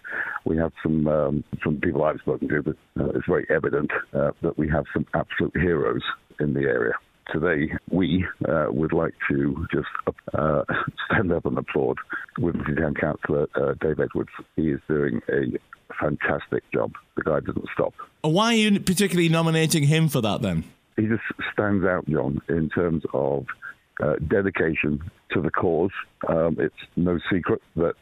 We 0.44 0.56
have 0.56 0.72
some 0.82 1.06
um, 1.06 1.44
some 1.62 1.80
people 1.80 2.02
I've 2.04 2.18
spoken 2.20 2.48
to, 2.48 2.62
but 2.62 2.76
uh, 3.00 3.10
it's 3.10 3.26
very 3.26 3.46
evident 3.50 3.90
uh, 4.12 4.32
that 4.42 4.58
we 4.58 4.68
have 4.68 4.84
some 4.92 5.06
absolute 5.14 5.56
heroes 5.56 6.02
in 6.40 6.54
the 6.54 6.62
area. 6.62 6.94
Today, 7.32 7.72
we 7.90 8.24
uh, 8.48 8.66
would 8.70 8.92
like 8.92 9.14
to 9.30 9.66
just 9.72 9.88
uh, 10.34 10.62
stand 11.06 11.32
up 11.32 11.44
and 11.44 11.58
applaud 11.58 11.98
Withernsea 12.38 12.78
Town 12.80 12.94
Councillor 12.94 13.48
uh, 13.54 13.74
Dave 13.80 14.00
Edwards. 14.00 14.30
He 14.54 14.70
is 14.70 14.80
doing 14.88 15.20
a 15.28 15.58
fantastic 16.00 16.62
job. 16.72 16.92
The 17.16 17.22
guy 17.22 17.40
doesn't 17.40 17.66
stop. 17.74 17.94
Why 18.22 18.54
are 18.54 18.56
you 18.56 18.80
particularly 18.80 19.28
nominating 19.28 19.84
him 19.84 20.08
for 20.08 20.20
that 20.20 20.42
then? 20.42 20.64
He 20.96 21.06
just 21.06 21.22
stands 21.52 21.84
out, 21.84 22.06
John, 22.08 22.40
in 22.48 22.70
terms 22.70 23.02
of 23.12 23.46
uh, 24.02 24.14
dedication 24.28 25.00
to 25.32 25.40
the 25.40 25.50
cause. 25.50 25.90
Um, 26.28 26.56
it's 26.58 26.74
no 26.96 27.18
secret 27.30 27.62
that 27.76 27.94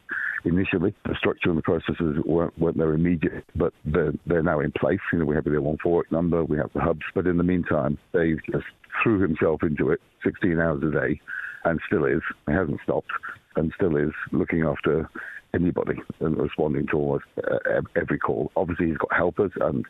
initially. 0.44 0.94
The 1.04 1.14
structure 1.18 1.48
and 1.48 1.58
the 1.58 1.62
processes 1.62 2.16
weren't, 2.24 2.58
weren't 2.58 2.78
there 2.78 2.92
immediate, 2.92 3.44
but 3.54 3.72
they're, 3.84 4.12
they're 4.26 4.42
now 4.42 4.60
in 4.60 4.72
place. 4.72 5.00
You 5.12 5.20
know, 5.20 5.24
we 5.24 5.34
have 5.34 5.44
the 5.44 5.50
148 5.50 6.12
number, 6.12 6.44
we 6.44 6.58
have 6.58 6.70
the 6.74 6.80
hubs, 6.80 7.02
but 7.14 7.26
in 7.26 7.36
the 7.36 7.44
meantime, 7.44 7.98
Dave 8.12 8.38
just 8.50 8.66
threw 9.02 9.20
himself 9.20 9.62
into 9.62 9.90
it 9.90 10.00
16 10.22 10.58
hours 10.58 10.82
a 10.82 10.90
day 10.90 11.20
and 11.64 11.80
still 11.86 12.04
is. 12.04 12.22
He 12.46 12.52
hasn't 12.52 12.80
stopped 12.82 13.10
and 13.56 13.72
still 13.76 13.96
is 13.96 14.12
looking 14.32 14.62
after 14.62 15.08
anybody 15.54 15.94
and 16.20 16.36
responding 16.36 16.86
to 16.88 16.96
almost 16.96 17.24
uh, 17.38 17.80
every 17.96 18.18
call. 18.18 18.50
Obviously, 18.56 18.88
he's 18.88 18.96
got 18.96 19.14
helpers, 19.14 19.52
and 19.60 19.84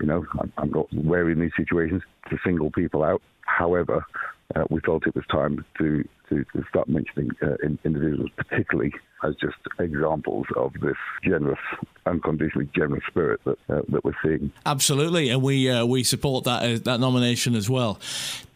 you 0.00 0.06
know, 0.06 0.24
I'm, 0.40 0.52
I'm 0.56 0.70
not 0.70 0.86
wary 0.92 1.32
in 1.32 1.40
these 1.40 1.50
situations 1.56 2.02
to 2.30 2.38
single 2.44 2.70
people 2.70 3.04
out. 3.04 3.22
However, 3.42 4.04
uh, 4.54 4.64
we 4.70 4.80
felt 4.80 5.06
it 5.06 5.14
was 5.14 5.24
time 5.30 5.64
to 5.78 6.06
to, 6.28 6.44
to 6.52 6.64
start 6.68 6.88
mentioning 6.88 7.30
uh, 7.42 7.56
individuals, 7.84 8.30
particularly 8.36 8.92
as 9.22 9.34
just 9.36 9.56
examples 9.78 10.46
of 10.56 10.72
this 10.80 10.96
generous, 11.24 11.58
unconditionally 12.06 12.68
generous 12.74 13.04
spirit 13.06 13.40
that 13.44 13.58
uh, 13.68 13.82
that 13.88 14.04
we're 14.04 14.12
seeing. 14.22 14.52
Absolutely, 14.66 15.30
and 15.30 15.42
we 15.42 15.70
uh, 15.70 15.84
we 15.84 16.04
support 16.04 16.44
that 16.44 16.62
uh, 16.62 16.78
that 16.84 17.00
nomination 17.00 17.54
as 17.54 17.68
well. 17.68 17.98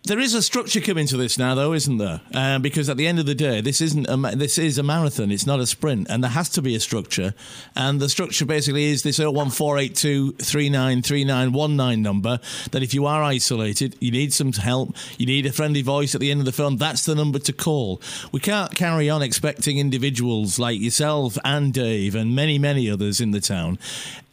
There 0.06 0.21
is 0.21 0.35
a 0.35 0.42
structure 0.42 0.83
coming 0.83 1.06
to 1.06 1.16
this 1.16 1.38
now, 1.38 1.54
though, 1.54 1.73
isn't 1.73 1.97
there? 1.97 2.21
Uh, 2.35 2.59
because 2.59 2.90
at 2.90 2.99
the 2.99 3.06
end 3.06 3.18
of 3.18 3.25
the 3.25 3.35
day, 3.35 3.62
this 3.62 3.80
isn't 3.80 4.06
a, 4.06 4.16
this 4.37 4.59
is 4.59 4.76
a 4.76 4.83
marathon. 4.83 5.30
It's 5.30 5.47
not 5.47 5.61
a 5.61 5.66
sprint, 5.66 6.09
and 6.11 6.23
there 6.23 6.30
has 6.30 6.50
to 6.50 6.61
be 6.61 6.75
a 6.75 6.80
structure. 6.80 7.33
And 7.75 8.00
the 8.00 8.11
structure 8.11 8.44
basically 8.44 8.85
is 8.85 9.02
this 9.02 9.18
01482393919 9.18 12.00
number. 12.00 12.38
That 12.73 12.83
if 12.83 12.92
you 12.92 13.06
are 13.06 13.23
isolated, 13.23 13.97
you 13.99 14.11
need 14.11 14.35
some 14.35 14.52
help, 14.52 14.94
you 15.16 15.25
need 15.25 15.47
a 15.47 15.52
friendly 15.52 15.80
voice 15.80 16.14
at 16.14 16.21
the 16.21 16.30
end 16.30 16.40
of 16.40 16.44
the 16.44 16.52
phone. 16.52 16.76
That's 16.76 17.06
the 17.06 17.14
number 17.14 17.38
to 17.38 17.54
call. 17.54 18.02
We 18.30 18.40
can't 18.40 18.75
carry 18.75 19.09
on 19.09 19.23
expecting 19.23 19.78
individuals 19.78 20.53
like 20.58 20.80
yourself 20.80 21.38
and 21.44 21.73
Dave 21.73 22.14
and 22.14 22.34
many 22.34 22.58
many 22.58 22.90
others 22.90 23.20
in 23.20 23.30
the 23.30 23.40
town 23.40 23.78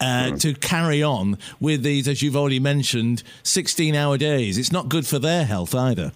uh, 0.00 0.32
to 0.36 0.54
carry 0.54 1.02
on 1.02 1.38
with 1.60 1.82
these, 1.82 2.08
as 2.08 2.22
you've 2.22 2.36
already 2.36 2.60
mentioned, 2.60 3.22
16-hour 3.44 4.18
days. 4.18 4.58
It's 4.58 4.72
not 4.72 4.88
good 4.88 5.06
for 5.06 5.18
their 5.18 5.44
health 5.44 5.74
either. 5.74 6.12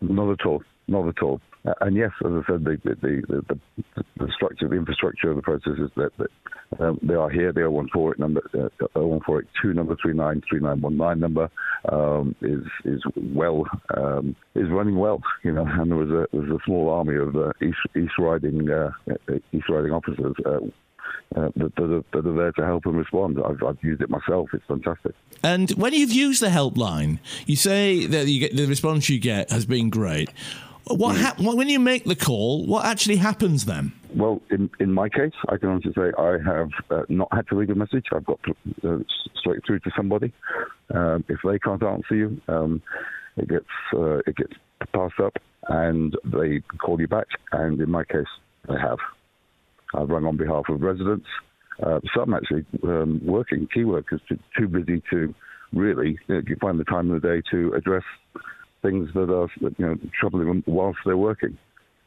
Not 0.00 0.40
at 0.40 0.46
all. 0.46 0.62
Not 0.86 1.08
at 1.08 1.22
all. 1.22 1.40
Uh, 1.66 1.74
and 1.80 1.96
yes, 1.96 2.10
as 2.24 2.32
I 2.32 2.42
said, 2.46 2.64
the 2.64 2.78
the, 2.84 2.96
the, 3.28 3.58
the, 3.94 4.04
the 4.16 4.32
structure, 4.32 4.68
the 4.68 4.76
infrastructure 4.76 5.30
of 5.30 5.36
the 5.36 5.42
processes 5.42 5.90
that, 5.96 6.16
that 6.18 6.30
um, 6.78 6.98
they 7.02 7.14
are 7.14 7.30
here. 7.30 7.52
The 7.52 7.62
014 7.92 8.14
number, 8.18 8.40
uh, 8.54 8.68
01482 8.94 9.74
number, 9.74 9.96
393919 10.02 11.20
number 11.20 11.50
um, 11.90 12.34
is 12.42 12.64
is 12.84 13.02
well 13.34 13.64
is 14.54 14.68
running 14.70 14.96
well. 14.96 15.20
You 15.44 15.52
know, 15.52 15.66
and 15.66 15.90
there 15.90 15.98
was 15.98 16.10
a 16.10 16.26
there 16.32 16.42
was 16.42 16.60
a 16.60 16.64
small 16.64 16.90
army 16.90 17.16
of 17.16 17.34
uh, 17.36 17.52
East 17.62 17.78
East 17.96 18.14
Riding 18.18 18.70
uh, 18.70 18.90
East 19.52 19.68
Riding 19.68 19.92
officers. 19.92 20.34
Uh, 20.44 20.58
uh, 21.36 21.50
that, 21.56 21.74
that, 21.76 21.84
are, 21.84 22.04
that, 22.12 22.26
are, 22.26 22.34
there 22.34 22.52
to 22.52 22.64
help 22.64 22.86
and 22.86 22.96
respond. 22.96 23.38
I've, 23.44 23.62
I've, 23.62 23.76
used 23.82 24.00
it 24.00 24.08
myself. 24.08 24.48
It's 24.54 24.64
fantastic. 24.66 25.14
And 25.42 25.70
when 25.72 25.92
you've 25.92 26.12
used 26.12 26.40
the 26.40 26.48
helpline, 26.48 27.18
you 27.44 27.54
say 27.54 28.06
that 28.06 28.26
you 28.28 28.40
get 28.40 28.56
the 28.56 28.66
response 28.66 29.10
you 29.10 29.18
get 29.18 29.50
has 29.50 29.66
been 29.66 29.90
great. 29.90 30.30
What 30.90 31.16
mm. 31.16 31.20
ha- 31.20 31.34
when 31.38 31.68
you 31.68 31.78
make 31.78 32.04
the 32.04 32.16
call? 32.16 32.66
What 32.66 32.84
actually 32.84 33.16
happens 33.16 33.64
then? 33.64 33.92
Well, 34.14 34.40
in, 34.50 34.70
in 34.80 34.92
my 34.92 35.08
case, 35.08 35.32
I 35.48 35.56
can 35.58 35.68
honestly 35.68 35.92
say 35.94 36.12
I 36.18 36.38
have 36.44 36.70
uh, 36.90 37.02
not 37.08 37.28
had 37.32 37.46
to 37.48 37.58
leave 37.58 37.70
a 37.70 37.74
message. 37.74 38.06
I've 38.12 38.24
got 38.24 38.40
uh, 38.84 38.98
straight 39.36 39.60
through 39.66 39.80
to 39.80 39.90
somebody. 39.96 40.32
Um, 40.94 41.24
if 41.28 41.38
they 41.44 41.58
can't 41.58 41.82
answer 41.82 42.14
you, 42.14 42.40
um, 42.48 42.82
it 43.36 43.48
gets 43.48 43.66
uh, 43.94 44.18
it 44.26 44.36
gets 44.36 44.54
passed 44.94 45.20
up, 45.22 45.36
and 45.68 46.16
they 46.24 46.62
call 46.78 47.00
you 47.00 47.08
back. 47.08 47.26
And 47.52 47.80
in 47.80 47.90
my 47.90 48.04
case, 48.04 48.26
they 48.68 48.78
have. 48.80 48.98
I've 49.94 50.08
rung 50.08 50.24
on 50.24 50.36
behalf 50.36 50.64
of 50.68 50.82
residents. 50.82 51.26
Uh, 51.82 52.00
some 52.16 52.34
actually 52.34 52.64
um, 52.82 53.20
working, 53.24 53.68
key 53.72 53.84
workers, 53.84 54.20
too, 54.28 54.38
too 54.58 54.66
busy 54.66 55.02
to 55.10 55.34
really 55.72 56.18
you 56.26 56.34
know, 56.34 56.42
find 56.60 56.80
the 56.80 56.84
time 56.84 57.10
of 57.10 57.22
the 57.22 57.28
day 57.28 57.42
to 57.50 57.72
address 57.74 58.02
things 58.82 59.10
that 59.14 59.30
are 59.30 59.48
you 59.60 59.74
know 59.78 59.96
troubling 60.18 60.48
them 60.48 60.64
whilst 60.66 60.98
they're 61.04 61.16
working. 61.16 61.56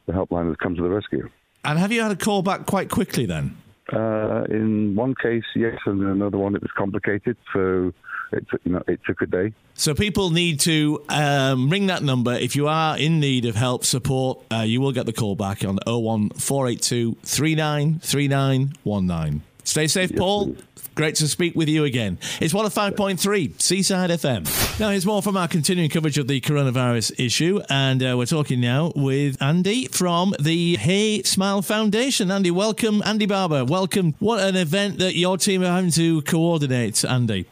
The 0.06 0.12
helpline 0.12 0.48
has 0.48 0.56
come 0.56 0.74
to 0.74 0.82
the 0.82 0.88
rescue. 0.88 1.28
And 1.64 1.78
have 1.78 1.92
you 1.92 2.02
had 2.02 2.10
a 2.10 2.16
call 2.16 2.42
back 2.42 2.66
quite 2.66 2.90
quickly 2.90 3.24
then? 3.24 3.56
Uh, 3.92 4.44
in 4.48 4.94
one 4.94 5.14
case, 5.14 5.44
yes, 5.54 5.76
and 5.86 6.00
in 6.00 6.08
another 6.08 6.38
one, 6.38 6.56
it 6.56 6.62
was 6.62 6.70
complicated. 6.76 7.36
So 7.52 7.92
it 8.32 8.48
took, 8.48 8.60
you 8.64 8.72
know, 8.72 8.82
it 8.88 9.00
took 9.06 9.20
a 9.20 9.26
day. 9.26 9.52
So 9.74 9.94
people 9.94 10.30
need 10.30 10.58
to 10.60 11.04
um, 11.08 11.68
ring 11.68 11.86
that 11.86 12.02
number 12.02 12.32
if 12.32 12.56
you 12.56 12.68
are 12.68 12.98
in 12.98 13.20
need 13.20 13.44
of 13.44 13.54
help, 13.54 13.84
support. 13.84 14.42
Uh, 14.50 14.64
you 14.66 14.80
will 14.80 14.92
get 14.92 15.06
the 15.06 15.12
call 15.12 15.36
back 15.36 15.64
on 15.64 15.78
01482 15.86 17.16
393919. 17.22 19.42
Stay 19.64 19.86
safe, 19.86 20.10
yes, 20.10 20.18
Paul. 20.18 20.54
Please. 20.54 20.62
Great 20.94 21.14
to 21.14 21.26
speak 21.26 21.56
with 21.56 21.70
you 21.70 21.84
again. 21.84 22.18
It's 22.38 22.52
105.3 22.52 23.62
Seaside 23.62 24.10
FM. 24.10 24.78
Now, 24.78 24.90
here's 24.90 25.06
more 25.06 25.22
from 25.22 25.38
our 25.38 25.48
continuing 25.48 25.88
coverage 25.88 26.18
of 26.18 26.28
the 26.28 26.38
coronavirus 26.42 27.18
issue. 27.18 27.62
And 27.70 28.02
uh, 28.02 28.14
we're 28.18 28.26
talking 28.26 28.60
now 28.60 28.92
with 28.94 29.40
Andy 29.40 29.86
from 29.86 30.34
the 30.38 30.76
Hey 30.76 31.22
Smile 31.22 31.62
Foundation. 31.62 32.30
Andy, 32.30 32.50
welcome. 32.50 33.02
Andy 33.06 33.24
Barber, 33.24 33.64
welcome. 33.64 34.14
What 34.18 34.40
an 34.40 34.54
event 34.54 34.98
that 34.98 35.16
your 35.16 35.38
team 35.38 35.62
are 35.62 35.72
having 35.72 35.92
to 35.92 36.20
coordinate, 36.22 37.02
Andy. 37.06 37.46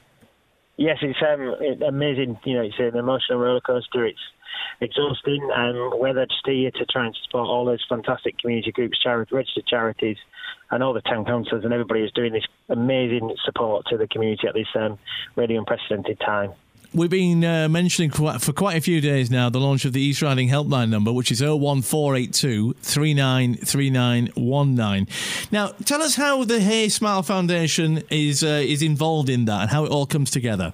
Yes, 0.77 0.99
it's 1.01 1.19
um, 1.23 1.83
amazing. 1.83 2.39
You 2.45 2.57
know, 2.57 2.63
it's 2.63 2.79
an 2.79 2.97
emotional 2.97 3.39
rollercoaster. 3.39 4.07
It's 4.07 4.21
exhausting, 4.81 5.49
and 5.55 6.01
we're 6.01 6.15
just 6.15 6.43
here 6.45 6.71
to 6.71 6.87
try 6.87 7.07
and 7.07 7.17
support 7.25 7.49
all 7.49 7.65
those 7.65 7.85
fantastic 7.89 8.39
community 8.39 8.73
groups, 8.73 8.99
charity, 9.03 9.35
registered 9.35 9.67
charities, 9.67 10.17
and 10.71 10.83
all 10.83 10.93
the 10.93 11.01
town 11.03 11.25
councillors 11.25 11.65
and 11.65 11.73
everybody 11.73 12.01
who's 12.01 12.13
doing 12.13 12.33
this 12.33 12.47
amazing 12.69 13.35
support 13.45 13.87
to 13.87 13.97
the 13.97 14.07
community 14.07 14.47
at 14.47 14.55
this 14.55 14.69
um, 14.75 14.99
really 15.37 15.57
unprecedented 15.57 16.19
time. 16.21 16.53
We've 16.93 17.09
been 17.09 17.45
uh, 17.45 17.69
mentioning 17.69 18.11
for 18.11 18.53
quite 18.53 18.77
a 18.77 18.81
few 18.81 19.01
days 19.01 19.31
now 19.31 19.49
the 19.49 19.61
launch 19.61 19.85
of 19.85 19.93
the 19.93 20.01
East 20.01 20.23
Riding 20.23 20.49
helpline 20.49 20.89
number, 20.89 21.13
which 21.13 21.31
is 21.31 21.41
01482 21.41 22.75
393919. 22.83 25.07
Now, 25.53 25.69
tell 25.85 26.03
us 26.03 26.17
how 26.17 26.43
the 26.43 26.59
Hey 26.59 26.89
Smile 26.89 27.23
Foundation 27.23 28.03
is 28.11 28.43
uh, 28.43 28.61
is 28.67 28.83
involved 28.83 29.29
in 29.29 29.45
that 29.45 29.63
and 29.63 29.71
how 29.71 29.85
it 29.85 29.93
all 29.93 30.05
comes 30.05 30.33
together. 30.33 30.73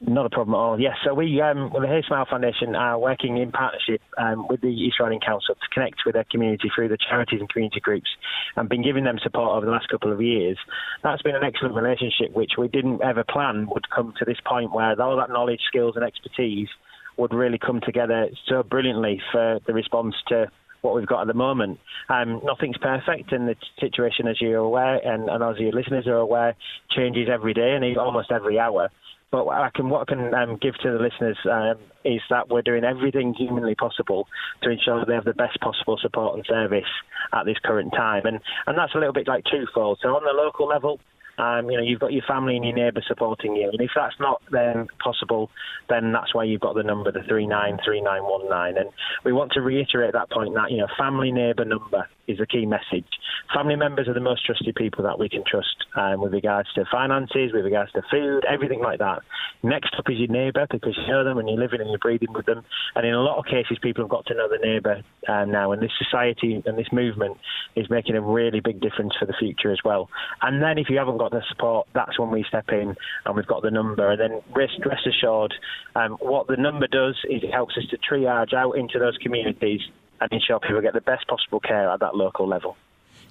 Not 0.00 0.26
a 0.26 0.30
problem 0.30 0.54
at 0.54 0.58
all. 0.58 0.80
Yes, 0.80 0.94
so 1.04 1.12
we, 1.12 1.40
um, 1.40 1.72
with 1.72 1.82
the 1.82 1.88
Hey 1.88 2.02
Smile 2.06 2.24
Foundation, 2.30 2.76
are 2.76 2.96
working 2.96 3.36
in 3.36 3.50
partnership 3.50 4.00
um, 4.16 4.46
with 4.48 4.60
the 4.60 4.68
East 4.68 5.00
Riding 5.00 5.18
Council 5.18 5.56
to 5.56 5.74
connect 5.74 6.02
with 6.06 6.14
their 6.14 6.26
community 6.30 6.70
through 6.72 6.88
the 6.88 6.98
charities 7.10 7.40
and 7.40 7.48
community 7.48 7.80
groups, 7.80 8.08
and 8.54 8.68
been 8.68 8.84
giving 8.84 9.02
them 9.02 9.18
support 9.20 9.56
over 9.56 9.66
the 9.66 9.72
last 9.72 9.88
couple 9.88 10.12
of 10.12 10.22
years. 10.22 10.56
That's 11.02 11.22
been 11.22 11.34
an 11.34 11.42
excellent 11.42 11.74
relationship, 11.74 12.32
which 12.32 12.52
we 12.56 12.68
didn't 12.68 13.02
ever 13.02 13.24
plan 13.24 13.66
would 13.74 13.90
come 13.90 14.14
to 14.20 14.24
this 14.24 14.38
point 14.46 14.72
where 14.72 15.00
all 15.02 15.16
that 15.16 15.30
knowledge, 15.30 15.60
skills, 15.66 15.96
and 15.96 16.04
expertise 16.04 16.68
would 17.16 17.34
really 17.34 17.58
come 17.58 17.80
together 17.84 18.28
so 18.46 18.62
brilliantly 18.62 19.20
for 19.32 19.58
the 19.66 19.72
response 19.72 20.14
to 20.28 20.46
what 20.82 20.94
we've 20.94 21.08
got 21.08 21.22
at 21.22 21.26
the 21.26 21.34
moment. 21.34 21.80
Um, 22.08 22.40
nothing's 22.44 22.78
perfect, 22.78 23.32
and 23.32 23.48
the 23.48 23.56
situation, 23.80 24.28
as 24.28 24.40
you're 24.40 24.58
aware, 24.58 24.96
and, 25.04 25.28
and 25.28 25.42
as 25.42 25.58
your 25.58 25.72
listeners 25.72 26.06
are 26.06 26.18
aware, 26.18 26.54
changes 26.96 27.28
every 27.28 27.52
day 27.52 27.72
and 27.74 27.98
almost 27.98 28.30
every 28.30 28.60
hour. 28.60 28.90
But 29.30 29.44
what 29.44 29.58
I 29.58 29.70
can, 29.74 29.90
what 29.90 30.08
I 30.08 30.14
can 30.14 30.34
um, 30.34 30.58
give 30.60 30.74
to 30.82 30.90
the 30.90 30.98
listeners 30.98 31.36
um, 31.50 31.76
is 32.04 32.20
that 32.30 32.48
we're 32.48 32.62
doing 32.62 32.84
everything 32.84 33.34
humanly 33.34 33.74
possible 33.74 34.26
to 34.62 34.70
ensure 34.70 35.04
they 35.04 35.14
have 35.14 35.24
the 35.24 35.34
best 35.34 35.60
possible 35.60 35.98
support 36.00 36.36
and 36.36 36.46
service 36.46 36.88
at 37.34 37.44
this 37.44 37.58
current 37.62 37.92
time. 37.92 38.24
And, 38.24 38.40
and 38.66 38.78
that's 38.78 38.94
a 38.94 38.98
little 38.98 39.12
bit 39.12 39.28
like 39.28 39.44
twofold. 39.44 39.98
So 40.02 40.08
on 40.16 40.24
the 40.24 40.32
local 40.32 40.66
level, 40.66 40.98
um, 41.38 41.70
you 41.70 41.76
know, 41.76 41.82
you've 41.82 42.00
got 42.00 42.12
your 42.12 42.24
family 42.26 42.56
and 42.56 42.64
your 42.64 42.74
neighbour 42.74 43.02
supporting 43.06 43.56
you, 43.56 43.70
and 43.70 43.80
if 43.80 43.90
that's 43.94 44.16
not 44.20 44.42
then 44.50 44.88
possible, 45.02 45.50
then 45.88 46.12
that's 46.12 46.34
why 46.34 46.44
you've 46.44 46.60
got 46.60 46.74
the 46.74 46.82
number, 46.82 47.12
the 47.12 47.22
three 47.28 47.46
nine 47.46 47.78
three 47.84 48.00
nine 48.00 48.24
one 48.24 48.48
nine. 48.48 48.76
And 48.76 48.90
we 49.24 49.32
want 49.32 49.52
to 49.52 49.60
reiterate 49.60 50.12
that 50.12 50.30
point 50.30 50.54
that 50.54 50.70
you 50.70 50.78
know, 50.78 50.88
family 50.98 51.32
neighbour 51.32 51.64
number 51.64 52.08
is 52.26 52.40
a 52.40 52.46
key 52.46 52.66
message. 52.66 53.06
Family 53.54 53.76
members 53.76 54.08
are 54.08 54.14
the 54.14 54.20
most 54.20 54.44
trusted 54.44 54.74
people 54.74 55.04
that 55.04 55.18
we 55.18 55.28
can 55.28 55.42
trust 55.46 55.76
um, 55.96 56.20
with 56.20 56.32
regards 56.32 56.68
to 56.74 56.84
finances, 56.92 57.52
with 57.52 57.64
regards 57.64 57.90
to 57.92 58.02
food, 58.10 58.44
everything 58.44 58.80
like 58.80 58.98
that. 58.98 59.20
Next 59.62 59.94
up 59.98 60.04
is 60.10 60.18
your 60.18 60.28
neighbour 60.28 60.66
because 60.70 60.96
you 60.96 61.10
know 61.10 61.24
them 61.24 61.38
and 61.38 61.48
you're 61.48 61.58
living 61.58 61.80
and 61.80 61.88
you're 61.88 61.98
breathing 61.98 62.32
with 62.32 62.46
them. 62.46 62.64
And 62.94 63.06
in 63.06 63.14
a 63.14 63.22
lot 63.22 63.38
of 63.38 63.46
cases, 63.46 63.78
people 63.82 64.04
have 64.04 64.10
got 64.10 64.26
to 64.26 64.34
know 64.34 64.48
the 64.48 64.58
neighbour 64.58 65.02
um, 65.28 65.50
now, 65.50 65.72
and 65.72 65.82
this 65.82 65.90
society 65.98 66.62
and 66.66 66.78
this 66.78 66.92
movement 66.92 67.38
is 67.74 67.88
making 67.88 68.16
a 68.16 68.20
really 68.20 68.60
big 68.60 68.80
difference 68.80 69.14
for 69.18 69.26
the 69.26 69.34
future 69.38 69.72
as 69.72 69.78
well. 69.84 70.10
And 70.42 70.62
then 70.62 70.78
if 70.78 70.90
you 70.90 70.98
haven't 70.98 71.18
got 71.18 71.27
got 71.28 71.38
the 71.38 71.44
support, 71.48 71.86
that's 71.94 72.18
when 72.18 72.30
we 72.30 72.44
step 72.48 72.68
in 72.70 72.94
and 73.24 73.36
we've 73.36 73.46
got 73.46 73.62
the 73.62 73.70
number. 73.70 74.10
And 74.10 74.20
then 74.20 74.40
rest, 74.54 74.78
rest 74.84 75.06
assured, 75.06 75.54
um, 75.94 76.12
what 76.20 76.46
the 76.46 76.56
number 76.56 76.86
does 76.86 77.16
is 77.28 77.42
it 77.42 77.52
helps 77.52 77.76
us 77.76 77.84
to 77.90 77.98
triage 77.98 78.54
out 78.54 78.72
into 78.72 78.98
those 78.98 79.16
communities 79.18 79.80
and 80.20 80.32
ensure 80.32 80.60
people 80.60 80.80
get 80.80 80.94
the 80.94 81.00
best 81.00 81.26
possible 81.28 81.60
care 81.60 81.90
at 81.90 82.00
that 82.00 82.16
local 82.16 82.48
level. 82.48 82.76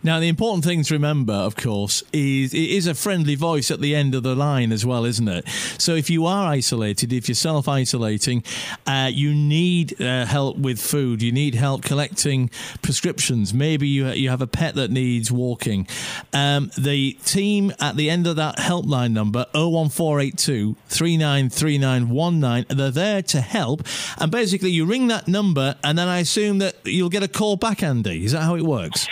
Now, 0.04 0.20
the 0.20 0.28
important 0.28 0.64
thing 0.64 0.84
to 0.84 0.94
remember, 0.94 1.34
of 1.34 1.56
course, 1.56 2.04
is 2.14 2.54
it 2.54 2.70
is 2.70 2.86
a 2.86 2.94
friendly 2.94 3.34
voice 3.36 3.72
at 3.72 3.82
the 3.82 3.96
end 3.96 4.14
of 4.14 4.22
the 4.24 4.36
line 4.36 4.72
as 4.72 4.86
well, 4.86 5.06
isn't 5.06 5.28
it? 5.28 5.48
So 5.80 5.96
if 5.96 6.10
you 6.10 6.26
are 6.28 6.48
isolated, 6.52 7.12
if 7.12 7.28
you're 7.28 7.36
self 7.36 7.68
isolating, 7.68 8.44
uh, 8.86 9.10
you 9.12 9.34
need 9.34 10.00
uh, 10.00 10.26
help 10.26 10.58
with 10.58 10.80
food, 10.80 11.24
you 11.24 11.32
need 11.32 11.56
help 11.56 11.84
collecting 11.84 12.52
prescriptions. 12.84 13.54
Maybe 13.54 13.88
you, 13.88 14.08
you 14.10 14.30
have 14.30 14.42
a 14.42 14.48
pet 14.48 14.76
that 14.76 14.92
needs 14.92 15.32
walking. 15.32 15.88
Um, 16.32 16.70
the 16.78 17.14
team 17.26 17.74
at 17.80 17.96
the 17.96 18.10
end 18.10 18.28
of 18.28 18.36
that 18.36 18.58
helpline 18.58 19.14
number, 19.14 19.48
01482 19.54 20.76
393919, 20.90 22.78
they're 22.78 22.92
there 22.92 23.22
to 23.24 23.42
help. 23.42 23.82
And 24.20 24.32
basically, 24.32 24.70
you 24.70 24.86
ring 24.86 25.08
that 25.08 25.28
number, 25.28 25.76
and 25.84 25.98
then 25.98 26.08
I 26.08 26.20
assume 26.20 26.60
that 26.60 26.76
you'll 26.86 27.10
get 27.10 27.24
a 27.24 27.28
call 27.28 27.56
back, 27.56 27.82
Andy. 27.82 28.26
Is 28.26 28.34
that 28.34 28.44
how 28.44 28.56
it 28.56 28.64
works? 28.64 29.08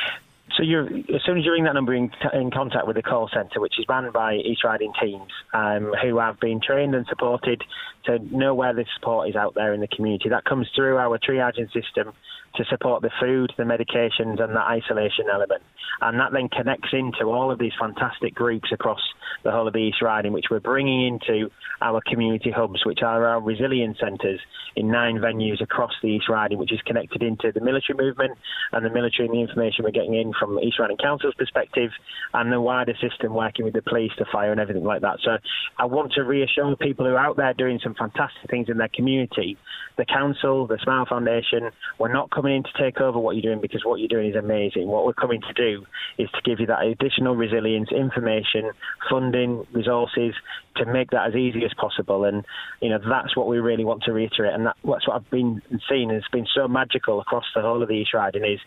So 0.58 0.64
as 0.64 1.22
soon 1.26 1.38
as 1.38 1.46
you 1.46 1.52
ring 1.52 1.66
that 1.66 1.74
number, 1.74 1.94
in, 1.94 2.10
in 2.34 2.50
contact 2.50 2.88
with 2.88 2.96
the 2.96 3.02
call 3.02 3.30
centre, 3.34 3.60
which 3.60 3.78
is 3.78 3.86
run 3.90 4.10
by 4.12 4.36
East 4.36 4.64
Riding 4.64 4.94
teams 5.02 5.32
um, 5.54 5.94
who 6.02 6.20
have 6.20 6.40
been 6.40 6.62
trained 6.66 6.96
and 6.96 7.06
supported 7.08 7.62
to 8.06 8.20
know 8.20 8.54
where 8.54 8.74
the 8.74 8.86
support 8.96 9.30
is 9.30 9.36
out 9.36 9.56
there 9.56 9.74
in 9.74 9.82
the 9.82 9.88
community. 9.88 10.30
That 10.30 10.46
comes 10.46 10.68
through 10.76 10.98
our 10.98 11.20
triaging 11.20 11.72
system 11.74 12.14
to 12.58 12.66
support 12.66 13.02
the 13.02 13.12
food, 13.20 13.54
the 13.58 13.64
medications, 13.64 14.42
and 14.42 14.56
the 14.56 14.62
isolation 14.62 15.26
element. 15.32 15.62
And 16.02 16.20
that 16.20 16.32
then 16.34 16.50
connects 16.50 16.90
into 16.92 17.26
all 17.26 17.52
of 17.52 17.60
these 17.60 17.72
fantastic 17.80 18.36
groups 18.36 18.70
across 18.72 19.00
the 19.44 19.52
whole 19.52 19.68
of 19.68 19.74
the 19.74 19.80
East 19.80 20.02
Riding, 20.02 20.34
which 20.34 20.46
we're 20.52 20.60
bringing 20.60 21.08
into 21.08 21.50
our 21.82 22.02
community 22.06 22.52
hubs, 22.52 22.86
which 22.86 23.00
are 23.04 23.26
our 23.26 23.42
resilience 23.42 23.98
centres 24.00 24.40
in 24.76 24.92
nine 24.92 25.18
venues 25.18 25.62
across 25.62 25.92
the 26.02 26.10
East 26.10 26.28
Riding, 26.30 26.58
which 26.58 26.74
is 26.74 26.82
connected 26.86 27.24
into 27.24 27.52
the 27.54 27.62
military 27.62 27.98
movement 27.98 28.38
and 28.74 28.86
the 28.86 28.90
military 28.90 29.28
and 29.28 29.36
the 29.36 29.42
information 29.42 29.86
we're 29.86 29.92
getting 29.92 30.16
in 30.16 30.34
from 30.38 30.60
East 30.60 30.80
Riding 30.80 30.98
Council's 30.98 31.36
perspective 31.36 31.92
and 32.34 32.52
the 32.52 32.60
wider 32.60 32.94
system 33.02 33.34
working 33.34 33.66
with 33.66 33.74
the 33.74 33.82
police, 33.82 34.12
the 34.18 34.26
fire, 34.32 34.52
and 34.52 34.60
everything 34.60 34.84
like 34.84 35.02
that. 35.02 35.20
So 35.24 35.38
I 35.78 35.86
want 35.86 36.14
to 36.14 36.24
reassure 36.24 36.76
people 36.76 37.06
who 37.06 37.14
are 37.14 37.26
out 37.26 37.38
there 37.38 37.54
doing 37.54 37.80
some 37.84 37.96
fantastic 37.96 38.50
things 38.50 38.68
in 38.70 38.78
their 38.78 38.90
community, 38.94 39.58
the 39.98 40.06
council, 40.06 40.68
the 40.68 40.78
Smile 40.84 41.06
Foundation, 41.08 41.72
we're 42.00 42.12
not 42.12 42.32
coming 42.32 42.45
in 42.46 42.64
to 42.64 42.70
take 42.80 43.02
over 43.02 43.20
what 43.20 43.36
you're 43.36 43.54
doing 43.54 43.62
because 43.62 43.84
what 43.84 44.00
you're 44.00 44.08
doing 44.08 44.30
is 44.30 44.36
amazing. 44.36 44.88
What 44.88 45.06
we're 45.06 45.14
coming 45.14 45.42
to 45.42 45.54
do 45.54 45.86
is 46.18 46.30
to 46.32 46.42
give 46.44 46.60
you 46.60 46.68
that 46.68 46.84
additional 46.84 47.36
resilience, 47.36 47.90
information, 47.92 48.72
funding, 49.10 49.66
resources 49.72 50.34
to 50.78 50.86
make 50.86 51.12
that 51.12 51.28
as 51.28 51.36
easy 51.36 51.64
as 51.66 51.74
possible. 51.74 52.26
And 52.26 52.46
you 52.82 52.90
know 52.90 53.00
that's 53.00 53.36
what 53.36 53.48
we 53.48 53.60
really 53.60 53.86
want 53.86 54.04
to 54.04 54.14
reiterate, 54.14 54.54
and 54.54 54.66
that, 54.68 54.76
that's 54.84 55.08
what 55.08 55.16
I've 55.16 55.30
been 55.30 55.62
seeing 55.90 56.10
has 56.10 56.24
been 56.32 56.48
so 56.54 56.68
magical 56.68 57.20
across 57.20 57.46
the 57.56 57.62
whole 57.62 57.82
of 57.82 57.88
the 57.88 57.96
East 57.96 58.14
Riding 58.14 58.46
is 58.46 58.60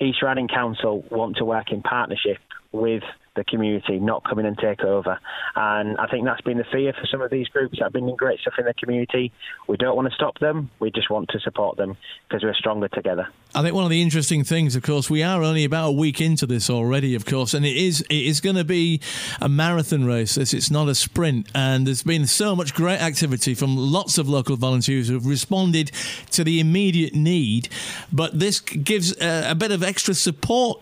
East 0.00 0.22
Riding 0.22 0.48
Council 0.48 1.04
want 1.10 1.36
to 1.36 1.44
work 1.44 1.70
in 1.70 1.82
partnership 1.82 2.38
with 2.72 3.02
the 3.34 3.44
community, 3.44 3.98
not 3.98 4.24
come 4.24 4.38
in 4.38 4.46
and 4.46 4.58
take 4.58 4.82
over. 4.82 5.18
And 5.56 5.96
I 5.98 6.06
think 6.06 6.24
that's 6.24 6.40
been 6.42 6.58
the 6.58 6.64
fear 6.64 6.92
for 6.92 7.06
some 7.06 7.22
of 7.22 7.30
these 7.30 7.48
groups 7.48 7.78
that 7.78 7.84
have 7.84 7.92
been 7.92 8.04
doing 8.04 8.16
great 8.16 8.40
stuff 8.40 8.54
in 8.58 8.66
the 8.66 8.74
community. 8.74 9.32
We 9.68 9.76
don't 9.76 9.96
want 9.96 10.08
to 10.08 10.14
stop 10.14 10.38
them. 10.38 10.70
We 10.80 10.90
just 10.90 11.10
want 11.10 11.30
to 11.30 11.40
support 11.40 11.76
them 11.76 11.96
because 12.28 12.42
we're 12.42 12.54
stronger 12.54 12.88
together. 12.88 13.28
I 13.54 13.62
think 13.62 13.74
one 13.74 13.84
of 13.84 13.90
the 13.90 14.00
interesting 14.00 14.44
things, 14.44 14.76
of 14.76 14.82
course, 14.82 15.10
we 15.10 15.22
are 15.22 15.42
only 15.42 15.64
about 15.64 15.88
a 15.88 15.92
week 15.92 16.20
into 16.20 16.46
this 16.46 16.70
already, 16.70 17.14
of 17.14 17.26
course, 17.26 17.52
and 17.52 17.66
it 17.66 17.76
is 17.76 18.00
it 18.02 18.26
is 18.26 18.40
going 18.40 18.56
to 18.56 18.64
be 18.64 19.00
a 19.40 19.48
marathon 19.48 20.06
race. 20.06 20.36
This 20.36 20.54
it's 20.54 20.70
not 20.70 20.88
a 20.88 20.94
sprint, 20.94 21.48
and 21.54 21.86
there's 21.86 22.02
been 22.02 22.26
so 22.26 22.56
much 22.56 22.74
great 22.74 23.00
activity 23.00 23.54
from 23.54 23.76
lots 23.76 24.16
of 24.16 24.26
local 24.28 24.56
volunteers 24.56 25.08
who 25.08 25.14
have 25.14 25.26
responded 25.26 25.90
to 26.30 26.44
the 26.44 26.60
immediate 26.60 27.14
need. 27.14 27.68
But 28.10 28.38
this 28.38 28.60
gives 28.60 29.14
a, 29.20 29.50
a 29.50 29.54
bit 29.54 29.70
of 29.70 29.82
extra 29.82 30.14
support, 30.14 30.80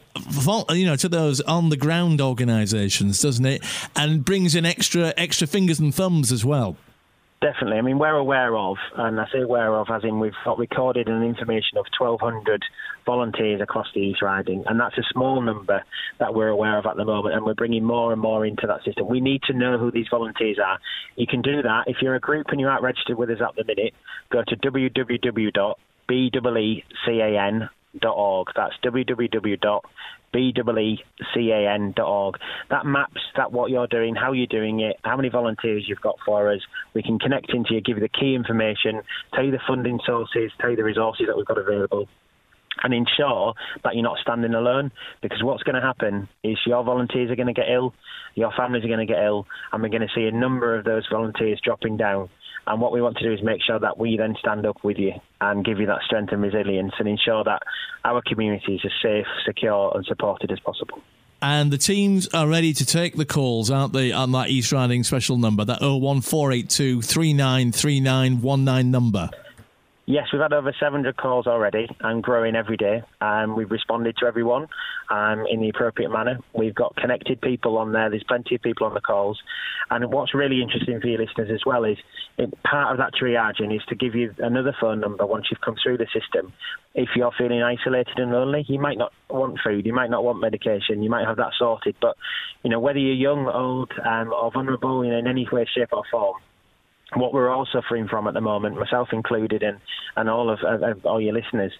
you 0.71 0.87
know, 0.87 0.97
to 0.97 1.09
those 1.09 1.41
on 1.41 1.71
the 1.71 1.77
ground 1.77 2.21
organisations, 2.41 3.21
doesn't 3.21 3.47
it? 3.47 3.63
And 3.95 4.25
brings 4.25 4.55
in 4.55 4.65
extra 4.65 5.13
extra 5.17 5.47
fingers 5.47 5.79
and 5.79 5.95
thumbs 5.95 6.33
as 6.33 6.45
well. 6.45 6.77
Definitely. 7.41 7.79
I 7.79 7.81
mean, 7.81 7.99
we're 7.99 8.17
aware 8.17 8.55
of, 8.55 8.77
and 8.97 9.19
I 9.19 9.25
say 9.33 9.41
aware 9.41 9.75
of 9.75 9.89
as 9.91 10.05
in 10.05 10.21
we've 10.21 10.35
got 10.45 10.59
recorded 10.59 11.09
an 11.09 11.23
information 11.23 11.79
of 11.79 11.87
1,200 11.99 12.63
volunteers 13.07 13.63
across 13.63 13.87
the 13.95 14.01
East 14.01 14.21
Riding, 14.21 14.63
and 14.67 14.79
that's 14.79 14.99
a 14.99 15.03
small 15.11 15.41
number 15.41 15.83
that 16.19 16.35
we're 16.35 16.49
aware 16.49 16.77
of 16.77 16.85
at 16.85 16.97
the 16.97 17.05
moment, 17.07 17.35
and 17.35 17.47
we're 17.47 17.55
bringing 17.55 17.83
more 17.83 18.13
and 18.13 18.21
more 18.21 18.45
into 18.45 18.67
that 18.67 18.85
system. 18.85 19.09
We 19.09 19.21
need 19.21 19.43
to 19.45 19.55
know 19.55 19.79
who 19.79 19.91
these 19.91 20.09
volunteers 20.11 20.59
are. 20.63 20.79
You 21.17 21.27
can 21.27 21.41
do 21.41 21.63
that. 21.63 21.85
If 21.87 22.03
you're 22.03 22.15
a 22.15 22.21
group 22.21 22.49
and 22.51 22.61
you 22.61 22.69
aren't 22.69 22.83
registered 22.83 23.17
with 23.17 23.31
us 23.31 23.41
at 23.41 23.57
the 23.57 23.65
minute, 23.65 23.95
go 24.31 24.43
to 24.47 24.57
That's 27.95 28.75
www 28.85 29.81
beecan.org. 30.35 32.35
That 32.71 32.87
maps 32.87 33.21
that 33.37 33.53
what 33.53 33.71
you're 33.71 33.87
doing, 33.87 34.15
how 34.15 34.33
you're 34.33 34.47
doing 34.47 34.81
it, 34.81 34.97
how 35.03 35.17
many 35.17 35.29
volunteers 35.29 35.85
you've 35.87 36.01
got 36.01 36.17
for 36.25 36.53
us. 36.53 36.61
We 36.95 37.03
can 37.03 37.19
connect 37.19 37.53
into 37.53 37.75
you, 37.75 37.81
give 37.81 37.97
you 37.97 38.03
the 38.03 38.09
key 38.09 38.35
information, 38.35 39.03
tell 39.35 39.45
you 39.45 39.51
the 39.51 39.61
funding 39.67 39.99
sources, 40.07 40.53
tell 40.61 40.71
you 40.71 40.77
the 40.77 40.85
resources 40.85 41.27
that 41.27 41.37
we've 41.37 41.47
got 41.47 41.59
available 41.59 42.09
and 42.83 42.95
ensure 42.95 43.55
that 43.85 43.95
you're 43.95 44.05
not 44.05 44.19
standing 44.23 44.55
alone 44.55 44.91
because 45.23 45.43
what's 45.43 45.63
going 45.65 45.75
to 45.75 45.81
happen 45.81 46.29
is 46.43 46.57
your 46.67 46.83
volunteers 46.85 47.31
are 47.31 47.37
going 47.37 47.47
to 47.47 47.53
get 47.53 47.69
ill, 47.69 47.95
your 48.35 48.53
families 48.57 48.85
are 48.85 48.89
going 48.89 49.07
to 49.07 49.13
get 49.13 49.23
ill, 49.23 49.47
and 49.73 49.83
we're 49.83 49.89
going 49.89 50.01
to 50.01 50.09
see 50.15 50.25
a 50.25 50.33
number 50.33 50.79
of 50.79 50.85
those 50.85 51.07
volunteers 51.11 51.61
dropping 51.63 51.97
down. 51.97 52.29
And 52.67 52.81
what 52.81 52.93
we 52.93 53.01
want 53.03 53.17
to 53.19 53.25
do 53.25 53.33
is 53.33 53.43
make 53.43 53.63
sure 53.63 53.79
that 53.79 53.99
we 53.99 54.17
then 54.17 54.37
stand 54.39 54.67
up 54.67 54.77
with 54.85 54.99
you 54.99 55.13
and 55.41 55.65
give 55.65 55.81
you 55.81 55.87
that 55.87 56.03
strength 56.07 56.33
and 56.33 56.43
resilience 56.43 56.93
and 56.99 57.09
ensure 57.09 57.43
that 57.45 57.63
our 58.05 58.23
communities 58.27 58.81
are 58.85 58.93
safe, 59.03 59.27
secure, 59.47 59.93
and 59.95 60.05
supported 60.07 60.53
as 60.53 60.61
possible. 60.61 61.01
And 61.43 61.71
the 61.71 61.79
teams 61.79 62.29
are 62.35 62.47
ready 62.47 62.75
to 62.75 62.85
take 62.85 63.17
the 63.17 63.25
calls, 63.25 63.71
aren't 63.71 63.95
they, 63.95 64.13
on 64.13 64.33
that 64.33 64.51
East 64.51 64.73
Riding 64.73 65.05
special 65.05 65.39
number, 65.39 65.65
that 65.65 65.81
01482 65.81 67.01
393919 67.01 68.91
number? 68.91 69.31
Yes, 70.07 70.27
we've 70.33 70.43
had 70.43 70.53
over 70.53 70.75
700 70.81 71.17
calls 71.17 71.47
already 71.47 71.87
and 72.01 72.23
growing 72.23 72.57
every 72.57 72.77
day. 72.77 73.03
Um, 73.21 73.55
we've 73.55 73.71
responded 73.71 74.17
to 74.19 74.27
everyone 74.27 74.67
um, 75.11 75.45
in 75.49 75.61
the 75.61 75.69
appropriate 75.69 76.11
manner. 76.11 76.39
We've 76.53 76.75
got 76.75 76.97
connected 76.97 77.41
people 77.41 77.79
on 77.79 77.93
there. 77.93 78.11
There's 78.11 78.25
plenty 78.25 78.57
of 78.57 78.63
people 78.63 78.87
on 78.87 78.95
the 78.95 79.01
calls. 79.01 79.39
And 79.91 80.11
what's 80.11 80.35
really 80.35 80.63
interesting 80.63 81.01
for 81.01 81.07
your 81.07 81.21
listeners 81.21 81.51
as 81.53 81.61
well 81.67 81.85
is 81.85 81.99
it, 82.39 82.51
part 82.63 82.93
of 82.93 82.99
that 82.99 83.13
triaging 83.21 83.75
is 83.75 83.83
to 83.89 83.95
give 83.95 84.15
you 84.15 84.35
another 84.39 84.75
phone 84.81 85.01
number 85.01 85.27
once 85.27 85.47
you've 85.51 85.61
come 85.61 85.77
through 85.81 85.99
the 85.99 86.07
system. 86.13 86.53
If 86.95 87.11
you're 87.15 87.33
feeling 87.37 87.63
isolated 87.63 88.19
and 88.19 88.33
lonely, 88.33 88.65
you 88.69 88.81
might 88.81 88.99
not 88.99 89.13
want 89.29 89.61
food, 89.63 89.87
you 89.87 89.93
might 89.93 90.11
not 90.11 90.25
want 90.25 90.41
medication, 90.41 91.03
you 91.03 91.11
might 91.11 91.27
have 91.27 91.37
that 91.37 91.53
sorted. 91.59 91.95
But, 92.01 92.17
you 92.65 92.71
know, 92.71 92.81
whether 92.81 92.99
you're 92.99 93.15
young, 93.15 93.47
old, 93.47 93.93
um, 94.05 94.33
or 94.33 94.51
vulnerable 94.51 95.05
you 95.05 95.13
know, 95.13 95.19
in 95.19 95.27
any 95.27 95.47
way, 95.53 95.69
shape, 95.73 95.91
or 95.93 96.03
form, 96.11 96.37
what 97.15 97.33
we're 97.33 97.51
all 97.51 97.67
suffering 97.73 98.09
from 98.09 98.27
at 98.27 98.35
the 98.35 98.41
moment, 98.41 98.79
myself 98.79 99.09
included, 99.13 99.63
and 99.63 99.79
and 100.17 100.29
all 100.29 100.51
of, 100.51 100.61
of, 100.67 100.83
of, 100.83 101.07
all 101.07 101.21
your 101.21 101.35
listeners, 101.35 101.73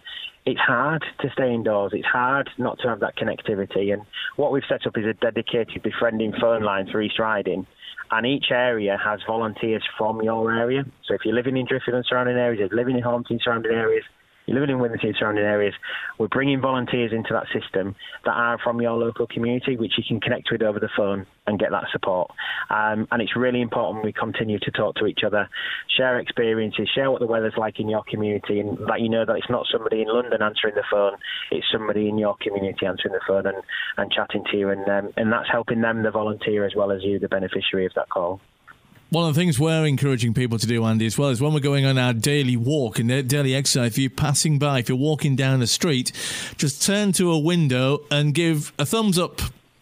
it's 0.47 0.61
hard 0.61 1.05
to 1.21 1.31
stay 1.31 1.53
indoors. 1.53 1.93
It's 1.95 2.07
hard 2.07 2.49
not 2.59 2.79
to 2.81 2.89
have 2.89 3.01
that 3.01 3.17
connectivity. 3.17 3.93
And 3.93 4.03
what 4.37 4.53
we've 4.53 4.63
set 4.69 4.87
up 4.87 4.97
is 4.97 5.05
a 5.05 5.15
dedicated 5.15 5.83
befriending 5.83 6.33
phone 6.41 6.63
line 6.63 6.89
for 6.91 7.03
East 7.03 7.19
Riding. 7.19 7.67
And 8.13 8.27
each 8.27 8.47
area 8.51 8.99
has 9.03 9.21
volunteers 9.27 9.85
from 9.97 10.21
your 10.23 10.53
area. 10.53 10.85
So 11.07 11.15
if 11.15 11.21
you're 11.25 11.35
living 11.35 11.57
in 11.57 11.67
Driffield 11.67 11.95
and 11.95 12.05
surrounding 12.09 12.37
areas, 12.37 12.71
living 12.73 12.97
in 12.97 13.03
Hornsea 13.03 13.31
and 13.31 13.41
surrounding 13.43 13.73
areas, 13.73 14.05
living 14.55 14.71
in 14.71 14.79
Withernsea 14.79 15.17
surrounding 15.19 15.45
areas, 15.45 15.75
we're 16.19 16.29
bringing 16.29 16.61
volunteers 16.61 17.13
into 17.13 17.33
that 17.33 17.47
system 17.53 17.95
that 18.25 18.33
are 18.33 18.59
from 18.63 18.81
your 18.81 18.93
local 18.93 19.27
community, 19.27 19.77
which 19.77 19.93
you 19.97 20.05
can 20.07 20.21
connect 20.21 20.49
with 20.51 20.63
over 20.63 20.79
the 20.79 20.89
phone 20.97 21.27
and 21.47 21.59
get 21.59 21.71
that 21.71 21.85
support. 21.93 22.31
Um, 22.69 23.09
and 23.11 23.23
it's 23.23 23.37
really 23.37 23.61
important 23.61 24.05
we 24.05 24.13
continue 24.13 24.59
to 24.61 24.71
talk 24.71 24.97
to 24.97 25.07
each 25.07 25.21
other, 25.25 25.49
share 25.97 26.19
experiences, 26.19 26.89
share 26.95 27.11
what 27.11 27.21
the 27.21 27.27
weather's 27.27 27.57
like 27.57 27.81
in 27.81 27.89
your 27.89 28.05
community, 28.09 28.61
and 28.61 28.79
that 28.89 29.01
you 29.01 29.09
know 29.09 29.25
that 29.25 29.37
it's 29.37 29.51
not 29.51 29.67
somebody 29.71 30.03
in 30.03 30.09
London 30.09 30.43
answering 30.43 30.75
the 30.75 30.85
phone, 30.91 31.17
it's 31.51 31.67
somebody 31.73 32.09
in 32.09 32.19
your 32.19 32.37
community 32.41 32.87
answering 32.87 33.15
the 33.15 33.21
phone 33.27 33.47
and, 33.47 33.63
and 33.97 34.13
chatting 34.13 34.45
to 34.51 34.57
you. 34.57 34.71
And, 34.71 34.89
um, 34.89 35.13
and 35.17 35.33
that's 35.33 35.51
helping 35.51 35.81
them, 35.81 36.03
the 36.03 36.11
volunteer, 36.11 36.65
as 36.65 36.75
well 36.75 36.93
as 36.93 37.03
you, 37.03 37.19
the 37.19 37.29
beneficiary 37.29 37.87
of 37.87 37.93
that 37.95 38.09
call. 38.09 38.41
One 39.11 39.29
of 39.29 39.35
the 39.35 39.41
things 39.41 39.59
we're 39.59 39.87
encouraging 39.87 40.35
people 40.35 40.57
to 40.61 40.69
do, 40.69 40.85
Andy, 40.85 41.05
as 41.05 41.19
well, 41.19 41.31
is 41.31 41.41
when 41.41 41.53
we're 41.53 41.59
going 41.59 41.85
on 41.85 41.99
our 41.99 42.13
daily 42.13 42.57
walk 42.57 43.01
and 43.01 43.09
daily 43.29 43.57
exercise, 43.57 43.91
if 43.91 43.99
you're 43.99 44.09
passing 44.09 44.61
by, 44.61 44.79
if 44.79 44.89
you're 44.89 44.97
walking 44.97 45.35
down 45.35 45.59
the 45.59 45.67
street, 45.67 46.13
just 46.57 46.87
turn 46.87 47.11
to 47.15 47.33
a 47.33 47.39
window 47.39 48.05
and 48.09 48.35
give 48.35 48.73
a 48.79 48.87
thumbs 48.87 49.19
up 49.19 49.41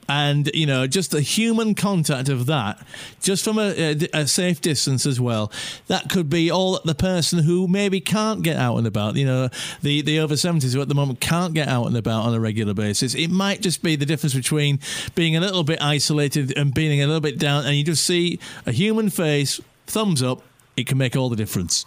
and 0.08 0.50
you 0.54 0.66
know 0.66 0.86
just 0.86 1.10
the 1.10 1.20
human 1.20 1.74
contact 1.74 2.28
of 2.28 2.46
that 2.46 2.80
just 3.20 3.44
from 3.44 3.58
a, 3.58 4.08
a, 4.14 4.26
safe 4.26 4.60
distance 4.60 5.04
as 5.04 5.20
well 5.20 5.52
that 5.86 6.08
could 6.08 6.30
be 6.30 6.50
all 6.50 6.80
the 6.84 6.94
person 6.94 7.40
who 7.40 7.68
maybe 7.68 8.00
can't 8.00 8.42
get 8.42 8.56
out 8.56 8.76
and 8.76 8.86
about 8.86 9.16
you 9.16 9.26
know 9.26 9.48
the 9.82 10.02
the 10.02 10.18
over 10.18 10.34
70s 10.34 10.74
who 10.74 10.80
at 10.80 10.88
the 10.88 10.94
moment 10.94 11.20
can't 11.20 11.54
get 11.54 11.68
out 11.68 11.86
and 11.86 11.96
about 11.96 12.24
on 12.24 12.34
a 12.34 12.40
regular 12.40 12.74
basis. 12.74 13.14
It 13.14 13.28
might 13.28 13.60
just 13.60 13.82
be 13.82 13.96
the 13.96 14.06
difference 14.06 14.34
between 14.34 14.80
being 15.14 15.36
a 15.36 15.40
little 15.40 15.64
bit 15.64 15.80
isolated 15.82 16.56
and 16.56 16.72
being 16.72 17.02
a 17.02 17.06
little 17.06 17.20
bit 17.20 17.38
down 17.38 17.66
and 17.66 17.74
you 17.74 17.84
just 17.84 18.04
see 18.04 18.38
a 18.66 18.72
human 18.72 19.10
face 19.10 19.60
thumbs 19.86 20.22
up 20.22 20.42
it 20.76 20.86
can 20.86 20.98
make 20.98 21.16
all 21.16 21.28
the 21.28 21.36
difference 21.36 21.84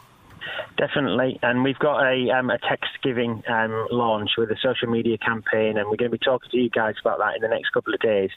Definitely, 0.77 1.37
and 1.43 1.63
we've 1.63 1.77
got 1.77 2.01
a, 2.01 2.31
um, 2.31 2.49
a 2.49 2.57
text 2.57 2.89
giving 3.03 3.43
um, 3.47 3.87
launch 3.91 4.31
with 4.37 4.49
a 4.49 4.55
social 4.63 4.89
media 4.89 5.17
campaign, 5.17 5.77
and 5.77 5.87
we're 5.87 5.97
going 5.97 6.09
to 6.09 6.17
be 6.17 6.17
talking 6.17 6.49
to 6.49 6.57
you 6.57 6.69
guys 6.71 6.95
about 6.99 7.19
that 7.19 7.35
in 7.35 7.41
the 7.41 7.49
next 7.49 7.69
couple 7.69 7.93
of 7.93 7.99
days, 7.99 8.31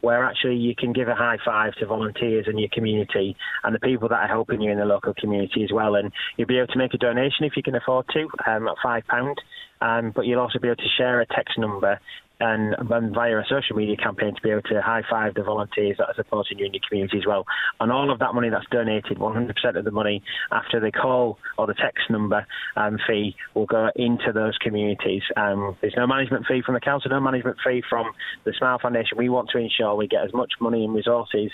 where 0.00 0.24
actually 0.24 0.56
you 0.56 0.74
can 0.74 0.94
give 0.94 1.08
a 1.08 1.14
high 1.14 1.36
five 1.44 1.74
to 1.74 1.86
volunteers 1.86 2.46
in 2.48 2.56
your 2.56 2.70
community 2.72 3.36
and 3.64 3.74
the 3.74 3.80
people 3.80 4.08
that 4.08 4.20
are 4.20 4.28
helping 4.28 4.62
you 4.62 4.70
in 4.70 4.78
the 4.78 4.84
local 4.84 5.12
community 5.12 5.62
as 5.62 5.72
well, 5.72 5.94
and 5.94 6.10
you'll 6.36 6.48
be 6.48 6.56
able 6.56 6.72
to 6.72 6.78
make 6.78 6.94
a 6.94 6.98
donation 6.98 7.44
if 7.44 7.56
you 7.56 7.62
can 7.62 7.74
afford 7.74 8.06
to 8.14 8.28
um, 8.50 8.66
at 8.66 8.76
five 8.82 9.06
pound. 9.06 9.36
Um, 9.82 10.12
but 10.14 10.26
you'll 10.26 10.40
also 10.40 10.58
be 10.58 10.68
able 10.68 10.76
to 10.76 10.88
share 10.96 11.20
a 11.20 11.26
text 11.26 11.58
number 11.58 11.98
and, 12.40 12.74
and, 12.78 13.14
via 13.14 13.38
a 13.38 13.44
social 13.48 13.76
media 13.76 13.96
campaign 13.96 14.34
to 14.34 14.42
be 14.42 14.50
able 14.50 14.62
to 14.62 14.80
high 14.80 15.02
five 15.08 15.34
the 15.34 15.42
volunteers 15.42 15.96
that 15.98 16.08
are 16.08 16.14
supporting 16.14 16.58
you 16.58 16.66
in 16.66 16.74
your 16.74 16.80
community 16.88 17.18
as 17.18 17.26
well. 17.26 17.44
And 17.78 17.92
all 17.92 18.10
of 18.10 18.18
that 18.20 18.34
money 18.34 18.48
that's 18.50 18.66
donated, 18.70 19.18
100% 19.18 19.76
of 19.76 19.84
the 19.84 19.90
money 19.90 20.22
after 20.50 20.80
the 20.80 20.90
call 20.90 21.38
or 21.58 21.66
the 21.66 21.74
text 21.74 22.10
number 22.10 22.46
um, 22.76 22.98
fee 23.06 23.36
will 23.54 23.66
go 23.66 23.90
into 23.96 24.32
those 24.32 24.56
communities. 24.58 25.22
Um, 25.36 25.76
there's 25.80 25.94
no 25.96 26.06
management 26.06 26.46
fee 26.46 26.62
from 26.64 26.74
the 26.74 26.80
council, 26.80 27.10
no 27.10 27.20
management 27.20 27.58
fee 27.64 27.82
from 27.88 28.12
the 28.44 28.52
Smile 28.58 28.78
Foundation. 28.80 29.18
We 29.18 29.28
want 29.28 29.50
to 29.50 29.58
ensure 29.58 29.94
we 29.94 30.08
get 30.08 30.24
as 30.24 30.32
much 30.32 30.52
money 30.60 30.84
and 30.84 30.94
resources 30.94 31.50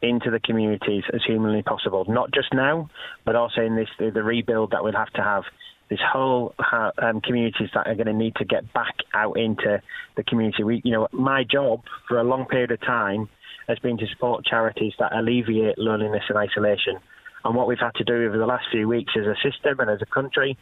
into 0.00 0.30
the 0.30 0.38
communities 0.38 1.02
as 1.12 1.20
humanly 1.26 1.62
possible, 1.62 2.04
not 2.08 2.32
just 2.32 2.48
now, 2.52 2.88
but 3.24 3.34
also 3.34 3.60
in 3.62 3.74
this 3.74 3.88
the, 3.98 4.10
the 4.10 4.22
rebuild 4.22 4.70
that 4.70 4.84
we'll 4.84 4.92
have 4.92 5.12
to 5.14 5.22
have 5.22 5.42
this 5.90 6.00
whole 6.12 6.54
um, 6.98 7.20
communities 7.20 7.68
that 7.74 7.86
are 7.86 7.94
going 7.94 8.06
to 8.06 8.12
need 8.12 8.34
to 8.36 8.44
get 8.44 8.72
back 8.72 8.94
out 9.14 9.38
into 9.38 9.80
the 10.16 10.22
community. 10.22 10.62
We, 10.62 10.82
you 10.84 10.92
know, 10.92 11.08
my 11.12 11.44
job 11.44 11.82
for 12.06 12.18
a 12.18 12.24
long 12.24 12.46
period 12.46 12.70
of 12.70 12.80
time 12.80 13.28
has 13.68 13.78
been 13.78 13.98
to 13.98 14.06
support 14.06 14.44
charities 14.44 14.92
that 14.98 15.14
alleviate 15.14 15.78
loneliness 15.78 16.24
and 16.28 16.38
isolation. 16.38 16.98
And 17.44 17.54
what 17.54 17.68
we've 17.68 17.78
had 17.78 17.94
to 17.96 18.04
do 18.04 18.26
over 18.26 18.36
the 18.36 18.46
last 18.46 18.66
few 18.70 18.88
weeks 18.88 19.12
as 19.16 19.26
a 19.26 19.36
system 19.36 19.80
and 19.80 19.90
as 19.90 20.00
a 20.02 20.06
country 20.06 20.56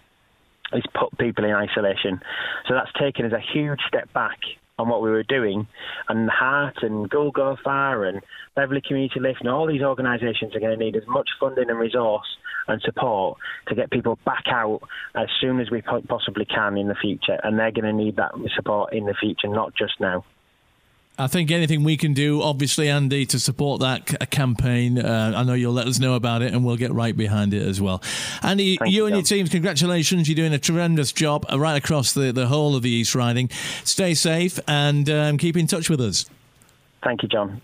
is 0.72 0.84
put 0.94 1.16
people 1.18 1.44
in 1.44 1.52
isolation. 1.52 2.20
So 2.68 2.74
that's 2.74 2.92
taken 3.00 3.24
us 3.26 3.32
a 3.32 3.40
huge 3.52 3.80
step 3.88 4.12
back 4.12 4.38
on 4.78 4.88
what 4.88 5.02
we 5.02 5.10
were 5.10 5.22
doing. 5.22 5.66
And 6.08 6.28
Heart 6.30 6.78
and 6.82 7.08
Go 7.08 7.30
Go 7.30 7.56
Far 7.62 8.04
and 8.04 8.20
Beverley 8.54 8.82
Community 8.86 9.20
Lift 9.20 9.40
and 9.40 9.48
all 9.48 9.66
these 9.66 9.82
organisations 9.82 10.54
are 10.54 10.60
going 10.60 10.78
to 10.78 10.84
need 10.84 10.96
as 10.96 11.06
much 11.06 11.28
funding 11.40 11.70
and 11.70 11.78
resource 11.78 12.26
and 12.68 12.80
support 12.82 13.38
to 13.68 13.74
get 13.74 13.90
people 13.90 14.18
back 14.24 14.44
out 14.48 14.80
as 15.14 15.28
soon 15.40 15.60
as 15.60 15.70
we 15.70 15.82
possibly 15.82 16.44
can 16.44 16.76
in 16.76 16.88
the 16.88 16.94
future. 16.94 17.38
And 17.42 17.58
they're 17.58 17.70
going 17.70 17.84
to 17.84 17.92
need 17.92 18.16
that 18.16 18.32
support 18.54 18.92
in 18.92 19.06
the 19.06 19.14
future, 19.14 19.48
not 19.48 19.72
just 19.76 19.94
now. 20.00 20.24
I 21.18 21.28
think 21.28 21.50
anything 21.50 21.82
we 21.82 21.96
can 21.96 22.12
do, 22.12 22.42
obviously, 22.42 22.88
Andy, 22.90 23.24
to 23.26 23.38
support 23.38 23.80
that 23.80 24.08
c- 24.10 24.16
campaign, 24.30 24.98
uh, 24.98 25.32
I 25.34 25.44
know 25.44 25.54
you'll 25.54 25.72
let 25.72 25.86
us 25.86 25.98
know 25.98 26.14
about 26.14 26.42
it 26.42 26.52
and 26.52 26.64
we'll 26.64 26.76
get 26.76 26.92
right 26.92 27.16
behind 27.16 27.54
it 27.54 27.62
as 27.66 27.80
well. 27.80 28.02
Andy, 28.42 28.64
you, 28.64 28.78
you 28.86 29.06
and 29.06 29.14
your 29.16 29.22
teams, 29.22 29.48
congratulations. 29.48 30.28
You're 30.28 30.36
doing 30.36 30.52
a 30.52 30.58
tremendous 30.58 31.12
job 31.12 31.46
right 31.54 31.82
across 31.82 32.12
the, 32.12 32.32
the 32.32 32.46
whole 32.46 32.76
of 32.76 32.82
the 32.82 32.90
East 32.90 33.14
Riding. 33.14 33.48
Stay 33.84 34.12
safe 34.12 34.60
and 34.68 35.08
um, 35.08 35.38
keep 35.38 35.56
in 35.56 35.66
touch 35.66 35.88
with 35.88 36.00
us. 36.02 36.26
Thank 37.02 37.22
you, 37.22 37.28
John. 37.28 37.62